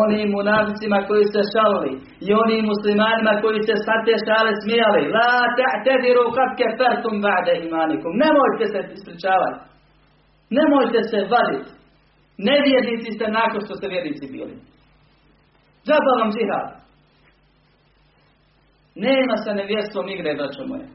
onim 0.02 0.28
munaficima 0.38 1.00
koji 1.10 1.26
se 1.34 1.42
šalili 1.54 1.92
i 2.28 2.30
onim 2.44 2.62
muslimanima 2.72 3.34
koji 3.44 3.60
se 3.68 3.76
sad 3.88 4.00
te 4.08 4.16
šale 4.26 4.52
smijali. 4.64 5.02
La 5.16 5.36
ta'tadiru 5.58 6.26
kad 6.38 6.50
kefertum 6.60 7.16
ba'de 7.26 7.54
imanikum. 7.68 8.12
Nemojte 8.24 8.66
se 8.74 8.80
ispričavati. 8.98 9.60
Nemojte 10.58 11.00
se 11.12 11.20
vaditi. 11.34 11.72
Nevjernici 12.50 13.10
ste 13.18 13.26
nakon 13.40 13.60
što 13.66 13.74
ste 13.76 13.88
vjernici 13.94 14.26
bili. 14.34 14.56
Džaba 15.86 16.14
vam 16.20 16.32
džihad. 16.36 16.68
Nema 19.06 19.36
sa 19.44 19.52
nevjestom 19.60 20.06
igre, 20.10 20.32
braćo 20.40 20.62
moje. 20.72 20.86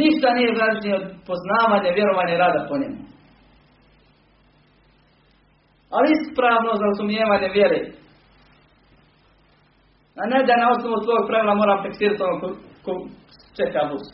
Ništa 0.00 0.28
nije 0.36 0.58
važnije 0.60 0.94
od 0.96 1.06
poznavanja, 1.28 1.96
vjerovanja 1.98 2.36
rada 2.44 2.60
po 2.68 2.74
njemu 2.80 3.00
Ali 5.91 6.07
ispravno 6.11 6.71
za 6.79 6.85
razumijevanje 6.85 7.49
vjere. 7.53 7.79
A 10.21 10.25
ne 10.25 10.39
da 10.47 10.55
na 10.57 10.71
osnovu 10.71 10.97
svog 11.03 11.27
pravila 11.27 11.55
moram 11.55 11.83
tekstirati 11.83 12.23
ono 12.23 12.39
ko, 12.39 12.47
ko 12.85 13.07
čeka 13.57 13.81
bus. 13.89 14.07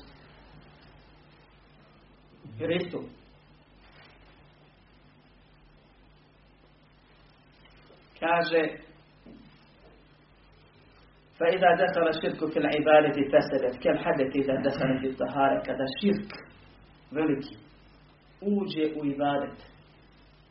Jer 2.59 2.71
isto. 2.71 2.99
Kaže 8.19 8.83
فإذا 11.39 11.69
دخل 11.85 12.07
الشرك 12.07 12.51
في 12.53 12.59
العبادة 12.59 13.17
فسدت 13.31 13.83
كالحدث 13.83 14.35
إذا 14.35 14.55
دخل 14.61 14.99
في 14.99 15.07
الطهارة 15.07 15.61
kada 15.65 15.85
širk 15.99 16.29
veliki 17.11 17.55
uđe 18.41 18.85
u 19.01 19.05
ibadet 19.05 19.57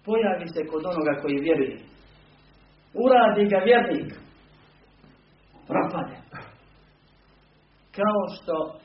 pojavi 0.08 0.48
se 0.54 0.62
kod 0.72 0.86
onoga 0.86 1.22
koji 1.22 1.46
vjeruje. 1.46 1.78
Uradi 3.04 3.43
ga 3.52 3.58
vjernik. 3.58 4.10
Propade. 5.67 6.15
Kao 7.98 8.22
što 8.36 8.80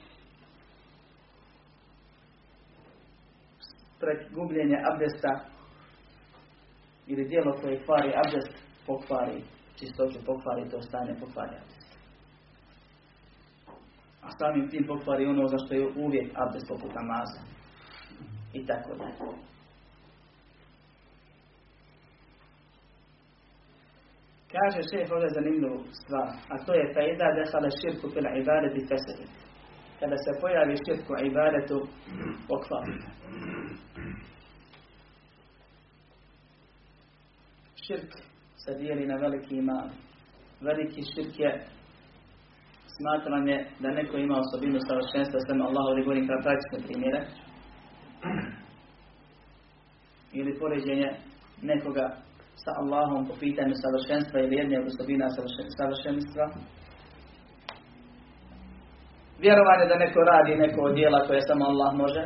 pred 4.01 4.19
gubljenje 4.35 4.79
abdesta 4.93 5.33
ili 7.07 7.29
dijelo 7.29 7.53
koje 7.61 7.85
kvari 7.85 8.13
abdest 8.25 8.53
pokvari 8.87 9.43
čistoću, 9.79 10.19
pokvari 10.27 10.71
to 10.71 10.83
stanje, 10.83 11.15
pokvari 11.21 11.55
abdest. 11.63 11.93
A 14.23 14.29
samim 14.39 14.71
tim 14.71 14.85
pokvari 14.87 15.27
ono 15.27 15.47
za 15.49 15.57
što 15.65 15.75
je 15.75 15.93
uvijek 15.97 16.33
abdest 16.35 16.69
poput 16.69 16.91
namaza. 16.95 17.41
I 18.53 18.67
tako 18.67 18.95
dalje. 18.95 19.52
Kaže 24.55 24.81
šef 24.91 25.13
ovdje 25.13 25.29
zanimljivu 25.39 25.79
stvar, 26.01 26.29
a 26.53 26.55
to 26.65 26.73
je 26.75 26.93
fejda 26.95 27.29
dehala 27.39 27.71
širku 27.81 28.07
fil 28.13 28.27
ibadeti 28.43 28.87
fesedi. 28.91 29.27
Kada 30.01 30.17
se 30.25 30.41
pojavi 30.41 30.77
širku 30.85 31.13
ibadetu, 31.31 31.79
pokvari. 32.49 32.95
Širk 37.85 38.11
se 38.65 38.75
dijeli 38.81 39.07
na 39.07 39.17
veliki 39.17 39.55
i 39.57 39.63
mali. 39.63 39.95
Veliki 40.61 41.03
širk 41.15 41.35
je 41.39 41.51
smatranje 42.97 43.57
da 43.81 43.91
neko 43.91 44.17
ima 44.17 44.37
osobinu 44.39 44.79
savršenstva 44.89 45.41
sem 45.41 45.63
Allah 45.63 45.85
ovdje 45.89 46.05
govorim 46.05 46.27
kao 46.29 46.41
praktične 46.43 46.79
primjere 46.87 47.21
ili 50.33 50.59
poređenje 50.59 51.11
nekoga 51.63 52.17
sa 52.65 52.71
Allahom 52.81 53.27
po 53.29 53.35
pitanju 53.41 53.75
savršenstva 53.85 54.41
ili 54.41 54.57
jedne 54.57 54.77
od 54.81 54.87
osobina 54.87 55.27
savršenstva 55.79 56.45
vjerovanje 59.45 59.87
da 59.89 59.97
neko 60.05 60.21
radi 60.33 60.63
neko 60.65 60.81
od 60.89 60.95
dijela 60.95 61.27
koje 61.27 61.41
samo 61.41 61.65
Allah 61.65 61.95
može 61.95 62.25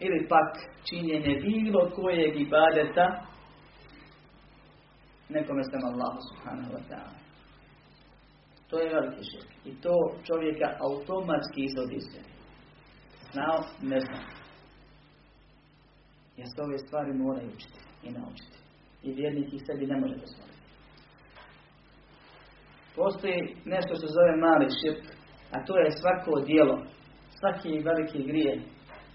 ili 0.00 0.28
pak 0.28 0.50
činjenje 0.88 1.34
bilo 1.48 1.90
kojeg 1.96 2.40
ibadeta 2.40 3.06
nekome 5.28 5.62
sam 5.64 5.82
Allahu 5.90 6.18
subhanahu 6.28 6.70
wa 6.76 6.82
ta'ala. 6.90 7.18
To 8.70 8.78
je 8.80 8.94
veliki 8.94 9.24
širk. 9.30 9.50
I 9.64 9.80
to 9.80 9.94
čovjeka 10.26 10.68
automatski 10.86 11.60
izvodi 11.64 11.94
iz 11.96 12.06
Znao, 13.32 13.58
ne 13.82 14.00
zna. 14.00 14.20
Jer 16.36 16.46
se 16.54 16.62
ove 16.62 16.78
stvari 16.78 17.12
moraju 17.12 17.48
učiti 17.48 17.80
i 18.02 18.10
naučiti. 18.10 18.58
I 19.02 19.12
vjernik 19.12 19.52
ih 19.52 19.62
sebi 19.66 19.86
ne 19.86 20.00
može 20.00 20.14
dozvoliti. 20.14 20.58
Postoji 22.96 23.56
nešto 23.64 23.94
što 23.94 24.06
se 24.06 24.16
zove 24.18 24.32
mali 24.46 24.66
širk, 24.78 25.04
a 25.54 25.64
to 25.66 25.78
je 25.78 25.98
svako 26.00 26.40
dijelo, 26.50 26.76
svaki 27.40 27.72
veliki 27.88 28.20
grije 28.30 28.52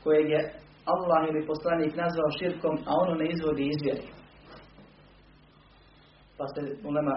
kojeg 0.04 0.30
je 0.30 0.41
Allah 0.93 1.22
ili 1.30 1.48
poslanik 1.52 1.96
nazvao 1.96 2.36
širkom, 2.39 2.76
a 2.89 2.91
ono 3.04 3.13
ne 3.22 3.28
izvodi 3.30 3.63
izvjeri. 3.76 4.08
Pa 6.38 6.46
se 6.54 6.62
ulema 6.89 7.15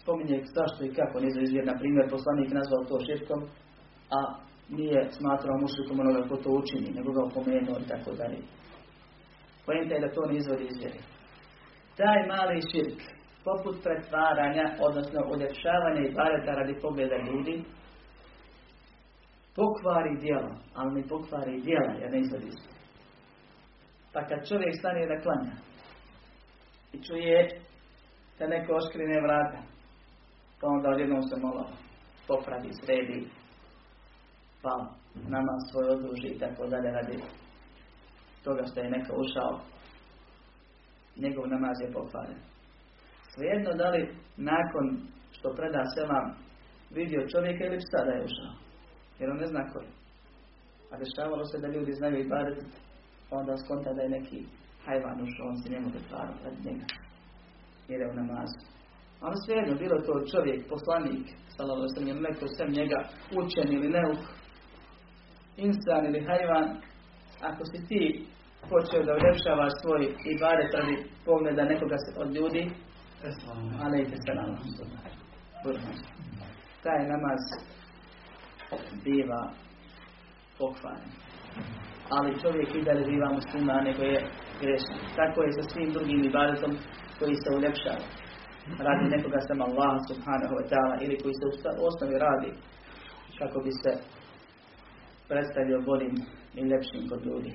spominje 0.00 0.38
zašto 0.56 0.80
i 0.84 0.94
kako 0.98 1.20
ne 1.20 1.28
izvjer. 1.44 1.64
Na 1.66 1.78
primjer, 1.80 2.04
poslanik 2.10 2.50
nazvao 2.58 2.88
to 2.88 2.96
širkom, 3.06 3.40
a 4.16 4.18
nije 4.78 5.00
smatrao 5.18 5.62
mušlikom 5.64 6.00
onoga 6.00 6.28
ko 6.28 6.36
to 6.36 6.50
učini, 6.60 6.90
nego 6.96 7.12
ga 7.12 7.22
opomenuo 7.24 7.76
i 7.80 7.88
tako 7.92 8.10
dalje. 8.20 8.38
Pojenta 9.66 9.94
je 9.94 10.00
da 10.00 10.14
to 10.14 10.22
ne 10.26 10.34
izvodi 10.36 10.66
izvjeri. 10.70 11.00
Taj 11.98 12.18
mali 12.26 12.60
širk, 12.70 13.00
poput 13.44 13.76
pretvaranja, 13.82 14.64
odnosno 14.80 15.20
uljepšavanja 15.32 16.00
i 16.04 16.14
bareta 16.14 16.52
radi 16.52 16.74
pogleda 16.82 17.16
ljudi, 17.16 17.64
pokvari 19.56 20.20
djelo, 20.20 20.52
ali 20.74 20.94
ne 20.94 21.08
pokvari 21.08 21.60
djela, 21.60 21.92
jer 22.00 22.10
ne 22.12 22.20
izvodi 22.20 22.50
Pa 24.12 24.20
kad 24.26 24.48
čovjek 24.48 24.74
stane 24.78 25.06
da 25.06 25.22
klanja 25.22 25.54
i 26.92 27.02
čuje 27.06 27.60
da 28.38 28.46
neko 28.46 28.74
oškrine 28.74 29.20
vrata, 29.20 29.60
pa 30.60 30.66
onda 30.66 30.88
odjednom 30.88 31.22
se 31.22 31.36
malo 31.42 31.64
popravi, 32.28 32.70
sredi, 32.72 33.28
pa 34.62 34.72
nama 35.34 35.54
svoj 35.70 35.88
odruži 35.94 36.28
i 36.28 36.38
tako 36.38 36.66
dalje 36.66 36.90
radi 36.90 37.18
toga 38.44 38.62
što 38.70 38.80
je 38.80 38.90
neko 38.90 39.12
ušao, 39.22 39.60
njegov 41.24 41.44
namaz 41.48 41.76
je 41.80 41.92
pokvaren. 41.92 42.40
Svejedno 43.34 43.70
da 43.80 43.88
li 43.90 44.02
nakon 44.36 44.86
što 45.30 45.54
preda 45.56 45.82
selam 45.94 46.26
vidio 46.90 47.28
čovjeka 47.32 47.64
ili 47.64 47.78
psa 47.82 48.04
da 48.04 48.12
je 48.12 48.24
ušao. 48.28 48.52
Jer 49.18 49.30
on 49.30 49.36
ne 49.36 49.46
zna 49.46 49.62
ko 49.70 49.78
je. 49.78 49.90
A 50.90 50.94
dešavalo 51.02 51.44
se 51.44 51.58
da 51.58 51.68
ljudi 51.68 51.92
znaju 51.92 52.16
i 52.18 52.28
bar 52.28 52.46
pa 53.30 53.36
onda 53.36 53.56
skonta 53.56 53.92
da 53.92 54.02
je 54.02 54.14
neki 54.18 54.38
hajvan 54.84 55.18
ušao, 55.26 55.48
on 55.48 55.56
se 55.56 55.72
njemu 55.72 55.88
pretvarao 55.90 56.36
radi 56.44 56.60
njega. 56.68 56.86
Jer 57.88 58.00
je 58.00 58.10
u 58.10 58.14
namazu. 58.14 58.58
Ali 59.20 59.36
svejedno, 59.44 59.74
bilo 59.74 59.96
to 60.06 60.14
čovjek, 60.32 60.68
poslanik, 60.68 61.26
salalo 61.56 61.88
sam 61.88 62.06
je 62.06 62.14
neko 62.14 62.46
sem 62.56 62.70
njega, 62.78 62.98
učen 63.40 63.68
ili 63.72 63.88
neuk, 63.88 64.22
insan 65.56 66.06
ili 66.06 66.26
hajvan, 66.28 66.66
ako 67.40 67.64
si 67.64 67.86
ti 67.88 68.26
počeo 68.70 69.02
da 69.06 69.12
uljepšavaš 69.18 69.72
svoj 69.80 70.02
i 70.30 70.32
bare 70.42 70.64
radi 70.74 70.96
pogleda 71.26 71.64
nekoga 71.64 71.96
od 72.22 72.28
ljudi, 72.36 72.62
ali 73.82 74.02
i 74.02 74.04
se 74.24 74.32
nama. 74.34 74.58
Taj 76.82 77.00
namaz 77.12 77.42
biva 79.04 79.42
pokvaren. 80.58 81.10
Ali 82.10 82.40
čovjek 82.42 82.74
i 82.74 82.82
dalje 82.82 83.04
biva 83.06 83.28
muslima, 83.32 83.80
nego 83.88 84.02
je 84.02 84.20
grešan. 84.60 84.98
Tako 85.16 85.42
je 85.42 85.52
sa 85.52 85.62
svim 85.62 85.90
drugim 85.92 86.24
ibadetom 86.24 86.72
koji 87.18 87.34
se 87.34 87.56
uljepšava. 87.56 88.04
Radi 88.86 89.04
nekoga 89.16 89.40
sam 89.40 89.62
Allah 89.62 89.94
subhanahu 90.08 90.54
wa 90.58 90.64
ta'ala 90.70 90.94
ili 91.04 91.20
koji 91.22 91.34
se 91.34 91.70
u 91.80 91.86
osnovi 91.88 92.18
radi 92.18 92.50
kako 93.38 93.60
bi 93.60 93.72
se 93.82 93.92
predstavio 95.28 95.80
boljim 95.80 96.14
i 96.54 96.62
lepšim 96.72 97.08
kod 97.10 97.26
ljudi. 97.26 97.52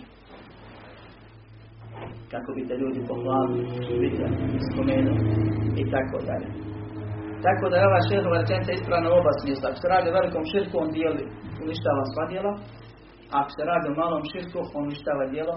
Kako 2.33 2.49
bi 2.55 2.67
te 2.69 2.75
ljudi 2.81 2.99
pohvalili, 3.11 3.61
vidjeli, 4.03 4.35
spomenuli 4.69 5.23
i 5.81 5.83
tako 5.93 6.17
dalje. 6.29 6.49
Tako 7.45 7.65
da 7.69 7.75
je 7.77 7.87
ova 7.89 8.01
šehova 8.09 8.37
rečenica 8.41 8.71
ispravna 8.73 9.07
u 9.09 9.17
oba 9.21 9.33
smisla. 9.41 9.65
Ako 9.69 9.79
se 9.81 9.87
radi 9.93 10.07
o 10.09 10.17
velikom 10.19 10.43
širku, 10.51 10.75
on 10.83 10.89
dijeli, 10.97 11.23
uništava 11.63 12.03
sva 12.13 12.25
dijela. 12.31 12.53
A 13.31 13.35
ako 13.39 13.49
se 13.55 13.63
radi 13.71 13.85
o 13.89 13.97
malom 14.01 14.23
širku, 14.31 14.59
on 14.77 14.83
uništava 14.87 15.23
dijelo 15.33 15.55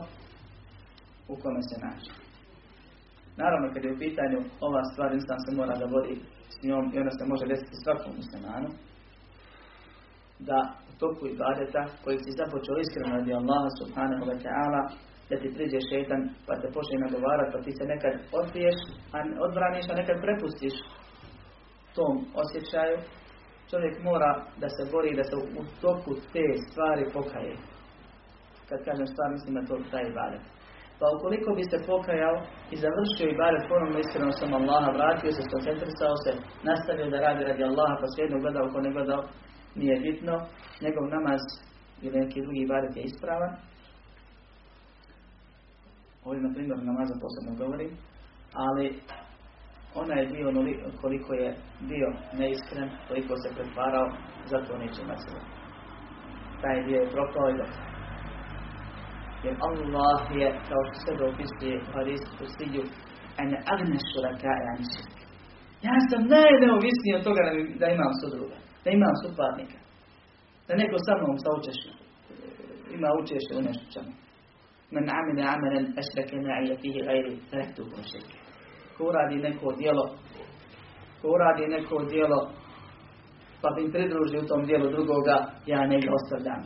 u 1.33 1.35
kome 1.43 1.61
se 1.69 1.77
nađe. 1.85 2.12
Naravno, 3.43 3.67
kad 3.73 3.83
je 3.85 3.95
u 3.95 4.01
pitanju 4.05 4.39
ova 4.67 4.83
stvar, 4.91 5.11
insan 5.12 5.41
se 5.45 5.51
mora 5.59 5.75
da 5.81 5.93
vodi 5.95 6.15
s 6.55 6.57
njom 6.67 6.85
i 6.95 6.99
ona 7.03 7.12
se 7.19 7.25
može 7.33 7.45
desiti 7.53 7.83
svakom 7.85 8.12
muslimanu, 8.21 8.69
da 10.49 10.59
u 10.91 10.93
toku 11.03 11.23
ibadeta, 11.27 11.83
koji 12.05 12.17
si 12.19 12.39
započeo 12.41 12.77
iskreno 12.85 13.11
radi 13.17 13.31
Allaha 13.41 13.71
subhanahu 13.81 14.25
wa 14.31 14.39
ta'ala, 14.45 14.83
da 15.31 15.35
ti 15.41 15.55
priđe 15.55 15.81
šetan, 15.91 16.23
pa 16.47 16.53
te 16.61 16.69
počne 16.77 16.97
nagovarati, 17.07 17.53
pa 17.55 17.59
ti 17.65 17.73
se 17.79 17.85
nekad 17.93 18.15
odbiješ, 18.41 18.79
a 19.15 19.17
odbraniš, 19.47 19.87
a 19.89 19.99
nekad 20.01 20.17
prepustiš 20.25 20.75
tom 21.97 22.15
osjećaju, 22.43 22.97
čovjek 23.71 23.95
mora 24.09 24.31
da 24.62 24.69
se 24.77 24.83
bori 24.93 25.19
da 25.21 25.25
se 25.29 25.37
u 25.61 25.62
toku 25.85 26.12
te 26.33 26.47
stvari 26.67 27.05
pokaje. 27.17 27.55
Kad 28.69 28.79
kažem 28.89 29.07
stvar, 29.07 29.29
mislim 29.33 29.55
na 29.55 29.62
to 29.69 29.75
taj 29.93 30.05
ibadet. 30.12 30.45
Pa 31.01 31.07
ukoliko 31.17 31.51
bi 31.59 31.65
se 31.71 31.79
pokajao 31.91 32.37
i 32.73 32.77
završio 32.85 33.27
ibadet 33.29 33.62
ponovno 33.71 33.99
iskreno 33.99 34.33
sam 34.39 34.53
Allaha, 34.61 34.91
vratio 34.99 35.33
se, 35.33 35.43
skoncentrisao 35.49 36.15
se, 36.25 36.31
nastavio 36.69 37.12
da 37.12 37.19
radi 37.27 37.43
radi 37.51 37.62
Allaha, 37.71 37.95
pa 38.01 38.07
svejedno 38.09 38.39
gledao 38.45 38.73
ko 38.73 38.79
ne 38.81 38.91
gledao, 38.97 39.23
nije 39.81 39.97
bitno, 40.07 40.35
njegov 40.85 41.05
namaz 41.17 41.43
ili 42.05 42.21
neki 42.21 42.43
drugi 42.45 42.61
ibadet 42.62 42.93
je 42.97 43.03
ispravan. 43.03 43.53
Ovdje 46.27 46.43
na 46.43 46.55
primjer 46.55 46.79
namaza 46.91 47.15
posebno 47.23 47.53
govorim, 47.62 47.91
ali 48.65 48.87
onaj 50.03 50.27
dio 50.27 50.49
koliko 51.01 51.31
je 51.43 51.49
bio 51.91 52.09
neiskren, 52.41 52.89
koliko 53.09 53.33
se 53.43 53.55
pretvarao, 53.57 54.07
zato 54.53 54.79
neće 54.83 54.99
imati 55.03 55.27
Taj 56.62 56.77
dio 56.87 56.99
je 57.01 57.12
propao 57.15 57.47
i 57.51 57.59
gotovo. 57.61 57.87
Jer 59.45 59.55
Allah 59.69 60.21
je, 60.41 60.49
kao 60.69 60.83
što 60.87 60.97
sebe 61.07 61.23
opisuje 61.33 61.75
u 61.83 61.93
hadisu 61.95 62.29
posljednju, 62.39 62.83
ene 63.43 63.59
agne 63.75 63.99
šuraka 64.09 64.53
Ja 65.87 65.97
sam 66.09 66.21
najneovisniji 66.37 67.17
od 67.19 67.25
toga 67.29 67.43
da 67.81 67.87
imam 67.97 68.12
sudruga, 68.21 68.57
da 68.85 68.89
imam 68.91 69.15
suparnika. 69.23 69.79
Da 70.67 70.73
neko 70.81 70.97
sa 71.07 71.12
mnom 71.19 71.37
saučeši, 71.45 71.91
ima 72.97 73.09
učešće 73.21 73.53
u 73.59 73.67
nešto 73.69 73.87
čemu. 73.95 74.26
Men 74.90 75.11
amine 75.18 75.42
amenen 75.55 75.94
esreke 76.01 76.37
ma'ija 76.37 76.77
fihi 76.83 77.01
gajri, 77.07 77.38
ko 77.77 78.02
širke 78.11 78.46
ko 78.96 79.04
uradi 79.04 79.37
neko 79.37 79.73
djelo, 79.79 80.04
ko 81.23 81.29
uradi 81.29 81.67
neko 81.67 82.04
djelo, 82.11 82.40
pa 83.63 83.69
bi 83.77 83.92
pridruži 83.92 84.37
u 84.38 84.46
tom 84.50 84.67
djelu 84.67 84.90
drugoga, 84.90 85.37
ja 85.67 85.87
njega 85.87 86.11
ostavljam. 86.19 86.63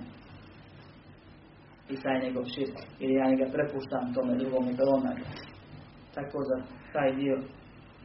I 1.92 1.95
taj 2.03 2.18
njegov 2.24 2.45
širk, 2.55 2.76
ili 3.03 3.14
ja 3.14 3.26
njega 3.30 3.47
prepuštam 3.55 4.14
tome 4.14 4.34
drugom 4.40 4.64
i 4.68 4.74
on 4.95 5.03
Tako 6.14 6.38
da 6.49 6.57
taj 6.92 7.11
dio 7.20 7.36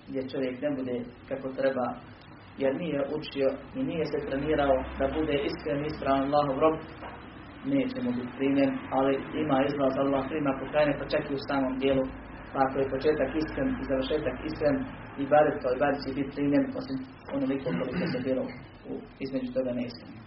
gdje 0.08 0.30
čovjek 0.30 0.62
ne 0.62 0.70
bude 0.78 0.96
kako 1.30 1.48
treba, 1.60 1.86
jer 2.58 2.76
nije 2.76 3.00
učio 3.18 3.50
i 3.76 3.84
nije 3.84 4.06
se 4.06 4.28
trenirao 4.28 4.76
da 5.00 5.06
bude 5.18 5.36
iskren 5.50 5.86
ispravan 5.86 6.24
Allahov 6.24 6.60
rob, 6.60 6.76
nećemo 7.74 8.10
biti 8.18 8.36
primjen, 8.38 8.72
ali 8.98 9.14
ima 9.44 9.58
izlaz 9.70 9.94
Allah 10.04 10.24
prima 10.32 10.52
pokajne, 10.62 10.94
pa 11.00 11.06
čak 11.14 11.24
i 11.30 11.38
u 11.38 11.46
samom 11.50 11.74
dijelu. 11.84 12.04
Pa 12.54 12.58
ako 12.66 12.76
je 12.80 12.92
početak 12.96 13.30
iskren 13.42 13.70
i 13.82 13.84
završetak 13.90 14.38
iskren, 14.50 14.76
i 15.22 15.24
bare 15.34 15.52
to, 15.62 15.68
i 15.76 15.80
bare 15.84 15.98
će 16.04 16.10
biti 16.18 16.36
primjen, 16.36 16.66
osim 16.80 16.98
onoliko 17.36 17.68
koliko 17.80 18.06
se 18.14 18.20
bilo 18.28 18.44
u, 18.90 18.94
između 19.24 19.50
toga 19.58 19.72
neiskreno. 19.80 20.22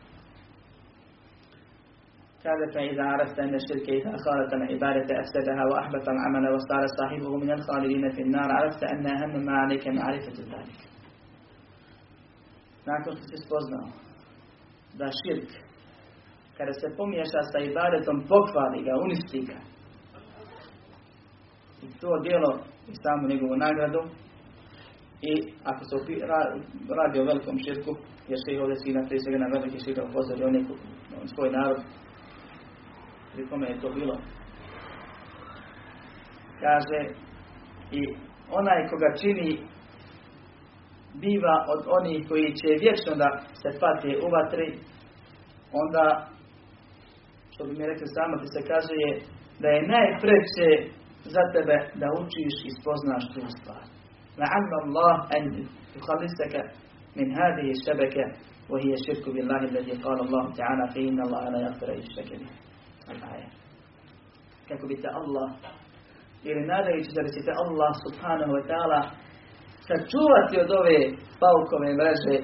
Kaže 2.44 2.66
pa 2.74 2.80
iza 2.80 3.04
arafta 3.14 3.40
ene 3.42 3.58
širke 3.66 3.92
iza 3.98 4.10
aharata 4.16 4.56
na 4.62 4.66
ibadete 4.76 5.12
afsedaha 5.22 5.64
wa 5.70 5.76
ahbata 5.82 6.10
amana 6.26 6.48
wa 6.54 6.60
stara 6.66 6.88
sahibuhu 6.98 7.36
minan 7.42 7.60
khalidina 7.66 8.08
fin 8.16 8.28
nar 8.36 8.50
arafta 8.58 8.84
ene 8.94 9.12
hemma 9.20 9.40
ma 9.48 9.56
ma'alifatu 9.98 10.42
zalike. 10.50 10.84
Nakon 12.90 13.12
što 13.16 13.24
si 13.30 13.36
spoznao 13.44 13.86
da 14.98 15.06
širk 15.20 15.67
kada 16.58 16.72
se 16.72 16.96
pomiješa 16.96 17.40
sa 17.52 17.58
ibadetom, 17.58 18.16
pokvali 18.30 18.78
ga, 18.86 18.92
uništi 19.04 19.40
ga. 19.48 19.58
I 21.84 21.86
to 22.00 22.10
djelo 22.24 22.50
i 22.90 22.92
samu 23.02 23.28
njegovu 23.28 23.56
nagradu. 23.56 24.02
I 25.22 25.32
ako 25.64 25.84
se 25.84 25.96
radi 26.98 27.20
o 27.20 27.24
velikom 27.24 27.58
širku, 27.64 27.92
jer 28.28 28.38
se 28.44 28.50
i 28.52 28.58
ovdje 28.58 28.76
svi 28.76 28.90
prije 29.08 29.20
svega 29.20 29.38
na 29.38 29.52
veliki 29.54 29.84
širka 29.84 30.02
upozorio 30.04 30.50
neku, 30.50 30.74
svoj 31.34 31.50
narod, 31.50 31.80
pri 33.32 33.46
kome 33.48 33.66
je 33.68 33.80
to 33.80 33.88
bilo. 33.90 34.16
Kaže, 36.60 37.00
i 37.92 38.00
onaj 38.50 38.88
koga 38.90 39.10
čini 39.20 39.50
biva 41.14 41.64
od 41.68 41.84
onih 41.98 42.28
koji 42.28 42.54
će 42.54 42.68
vječno 42.80 43.14
da 43.14 43.28
se 43.62 43.78
pati 43.80 44.16
u 44.24 44.28
vatri, 44.30 44.78
onda, 45.72 46.28
što 47.57 47.61
bi 47.67 47.71
mi 47.77 47.85
rekli 47.91 48.07
samo, 48.17 48.33
ti 48.41 48.47
se 48.55 48.61
kazuje 48.71 49.09
da 49.61 49.67
je 49.75 49.87
najpreće 49.95 50.69
za 51.35 51.43
tebe 51.53 51.77
da 52.01 52.07
učiš 52.21 52.55
i 52.67 52.69
spoznaš 52.79 53.23
tu 53.33 53.41
stvar. 53.57 53.85
لعل 54.41 54.71
الله 54.83 55.15
أن 55.37 55.43
يخلصك 55.97 56.53
من 57.17 57.27
هذه 57.41 57.67
الشبكة 57.77 58.25
وهي 58.69 58.93
الشرك 58.99 59.25
بالله 59.35 59.57
الذي 59.71 59.91
قال 60.05 60.19
الله 60.25 60.45
تعالى 60.59 60.85
فيه 60.93 61.09
إن 61.09 61.19
الله 61.25 61.43
لا 61.49 61.59
يغفر 61.67 61.87
أن 61.93 61.99
يشرك 61.99 62.29
به 62.39 62.49
الآية 63.13 63.49
kako 64.69 64.87
bi 64.87 64.95
te 65.01 65.07
Allah 65.19 65.49
ili 66.43 66.61
nadajući 66.67 67.11
da 67.15 67.21
bi 67.25 67.29
se 67.35 67.41
te 67.47 67.51
Allah 67.63 67.91
subhanahu 68.05 68.51
wa 68.57 68.63
ta'ala 68.69 68.99
sačuvati 69.87 70.55
od 70.63 70.71
ove 70.79 70.99
paukove 71.41 71.89
mreže 71.99 72.35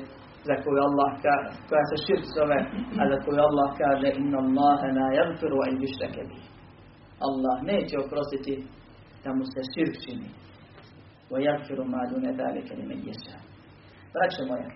za 0.46 0.54
koju 0.62 0.80
Allah 0.88 1.10
kaže, 1.24 1.50
koja 1.68 1.84
se 1.90 1.96
širk 2.06 2.24
zove, 2.36 2.58
a 3.00 3.02
za 3.10 3.16
koju 3.24 3.40
Allah 3.48 3.68
kaže 3.82 4.08
inna 4.20 4.38
Allahe 4.44 4.88
la 4.98 5.06
yagfiru 5.18 5.58
an 5.66 5.72
yushrake 5.82 6.22
bi. 6.28 6.36
Allah 7.26 7.56
neće 7.70 7.94
oprostiti 8.04 8.54
da 9.24 9.30
mu 9.36 9.44
se 9.52 9.60
širk 9.72 9.94
čini. 10.04 10.28
Wa 11.30 11.38
yagfiru 11.46 11.84
ma 11.92 12.00
dune 12.10 12.30
dalike 12.42 12.72
li 12.78 12.84
men 12.90 13.00
yasha. 13.08 13.36
Braće 14.12 14.42
moje, 14.50 14.68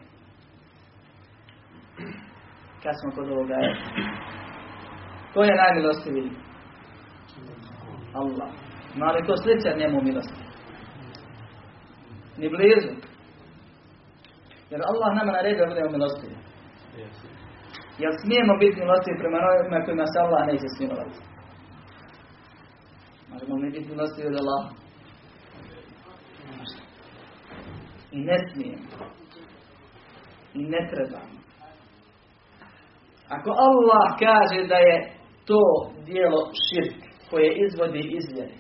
kad 2.83 2.95
smo 3.01 3.11
kod 3.17 3.31
ovoga 3.31 3.55
je, 3.55 3.71
ko 5.35 5.43
je 5.43 5.55
najmilostiviji? 5.63 6.31
Allah. 8.15 8.51
Ma 8.97 9.13
li 9.13 9.27
ko 9.27 9.37
sličan 9.37 9.79
njemu 9.79 10.03
milosti? 10.03 10.43
Ni 12.39 12.49
blizu. 12.49 13.08
Jer 14.71 14.81
Allah 14.91 15.09
nama 15.19 15.33
naredio 15.33 15.65
da 15.65 15.71
budemo 15.71 15.91
milostivi. 15.97 16.37
Jel 18.03 18.13
smijemo 18.23 18.53
biti 18.63 18.81
milostivi 18.81 19.19
prema 19.23 19.39
onima 19.61 19.85
kojima 19.85 20.07
se 20.13 20.19
Allah 20.25 20.47
neće 20.47 20.69
smilovati? 20.77 21.19
Možemo 23.31 23.55
mi 23.57 23.71
biti 23.71 23.89
milostivi 23.91 24.29
od 24.29 24.37
Allah. 24.43 24.63
I 28.13 28.19
ne 28.29 28.37
smijemo. 28.49 28.89
I 30.55 30.63
ne 30.73 30.81
trebamo. 30.91 31.39
Ako 33.29 33.51
Allah 33.51 34.07
kaže 34.27 34.61
da 34.73 34.79
je 34.89 34.97
to 35.45 35.63
dijelo 36.07 36.41
širk 36.65 37.01
koje 37.31 37.49
izvodi 37.67 38.03
iz 38.19 38.27
vjere 38.35 38.55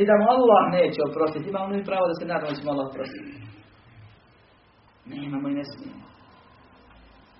i 0.00 0.02
da 0.08 0.12
mu 0.20 0.26
Allah 0.36 0.62
neće 0.72 1.00
oprostiti, 1.08 1.48
imamo 1.48 1.68
mi 1.68 1.84
pravo 1.84 2.04
da 2.10 2.14
se 2.18 2.24
nadamo 2.26 2.50
da 2.50 2.56
ćemo 2.58 2.70
Allah 2.72 2.86
oprostiti. 2.90 3.32
Ne 5.08 5.16
imamo 5.26 5.48
i 5.48 5.54
ne 5.54 5.64
smijemo. 5.72 6.06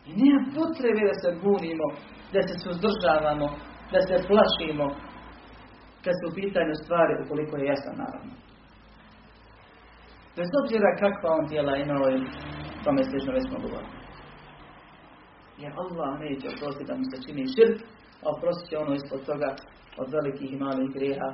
I 0.08 0.10
nema 0.20 0.40
potrebe 0.56 1.02
da 1.10 1.14
se 1.22 1.30
bunimo, 1.44 1.86
da 2.32 2.40
se 2.48 2.54
suzdržavamo, 2.64 3.46
da 3.92 4.00
se 4.08 4.16
plašimo, 4.28 4.86
kad 6.04 6.14
su 6.18 6.24
u 6.28 6.36
pitanju 6.40 6.74
stvari 6.82 7.12
ukoliko 7.24 7.54
je 7.56 7.68
jasan 7.70 7.96
naravno. 8.04 8.34
Bez 10.36 10.50
obzira 10.60 10.90
kakva 11.02 11.30
on 11.38 11.48
tijela 11.48 11.72
imao 11.76 12.04
i 12.14 12.18
tome 12.84 13.02
slično 13.04 13.32
već 13.36 13.44
smo 13.48 13.58
govorili. 13.64 13.96
Jer 15.62 15.72
Allah 15.82 16.10
neće 16.20 16.46
oprostiti 16.48 16.88
da 16.90 16.94
mu 16.96 17.04
se 17.10 17.16
čini 17.24 17.52
širk, 17.54 17.78
a 18.22 18.26
oprostit 18.34 18.68
će 18.70 18.76
ono 18.78 18.92
ispod 18.94 19.20
toga 19.30 19.50
od 20.00 20.08
velikih 20.16 20.48
i 20.52 20.62
malih 20.64 20.88
grijeha, 20.96 21.30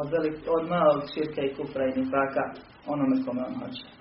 od, 0.00 0.06
velik, 0.14 0.36
od 0.56 0.64
malog 0.74 1.02
širka 1.12 1.40
i 1.44 1.54
kufra 1.56 1.84
i 1.86 1.96
nifaka, 1.98 2.44
onome 2.92 3.16
kome 3.24 3.42
on 3.48 3.54
hoće 3.60 3.97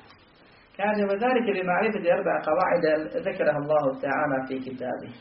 Kaže, 0.79 1.03
وَذَلِكَ 1.11 1.47
بِمَعْرِفَةِ 1.59 2.05
أَرْبَعَ 2.17 2.35
قَوَاعِدَ 2.49 2.85
ذَكَرَهَ 3.29 3.57
اللَّهُ 3.63 3.85
تَعَالَى 4.05 4.39
فِي 4.49 4.57
كِتَابِهِ 4.67 5.13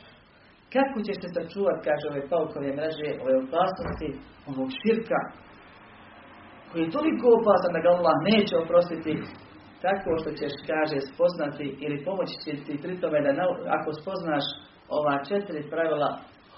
Kako 0.74 0.98
ćeš 1.06 1.18
se 1.22 1.30
sačuvati, 1.36 1.86
kaže 1.88 2.06
ove 2.08 2.22
paukove 2.32 2.70
mreže, 2.78 3.10
ove 3.24 3.36
opasnosti, 3.44 4.10
ovog 4.50 4.70
širka, 4.80 5.20
koji 6.70 6.82
je 6.84 6.96
toliko 6.98 7.26
opasan 7.39 7.72
da 7.76 7.84
ga 7.84 7.89
Allah 7.98 8.16
neće 8.32 8.54
oprostiti, 8.64 9.14
tako 9.86 10.10
što 10.20 10.30
ćeš, 10.39 10.54
kaže, 10.72 10.98
spoznati 11.12 11.68
ili 11.86 12.04
pomoći 12.08 12.36
će 12.44 12.52
ti 12.66 12.74
pri 12.84 12.94
tome 13.02 13.20
da 13.26 13.32
ako 13.78 13.89
spoznaš 14.02 14.46
ova 14.98 15.16
četiri 15.30 15.70
pravila 15.72 16.10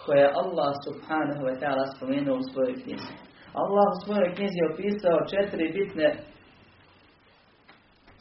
koje 0.06 0.20
je 0.24 0.36
Allah 0.42 0.72
subhanahu 0.86 1.42
wa 1.48 1.56
ta'ala 1.62 1.86
spomenuo 1.94 2.36
u 2.40 2.48
svojoj 2.52 2.76
knjizi. 2.82 3.14
Allah 3.62 3.86
u 3.92 4.02
svojoj 4.04 4.30
knjizi 4.36 4.58
je 4.62 4.72
opisao 4.74 5.28
četiri 5.34 5.66
bitne 5.78 6.08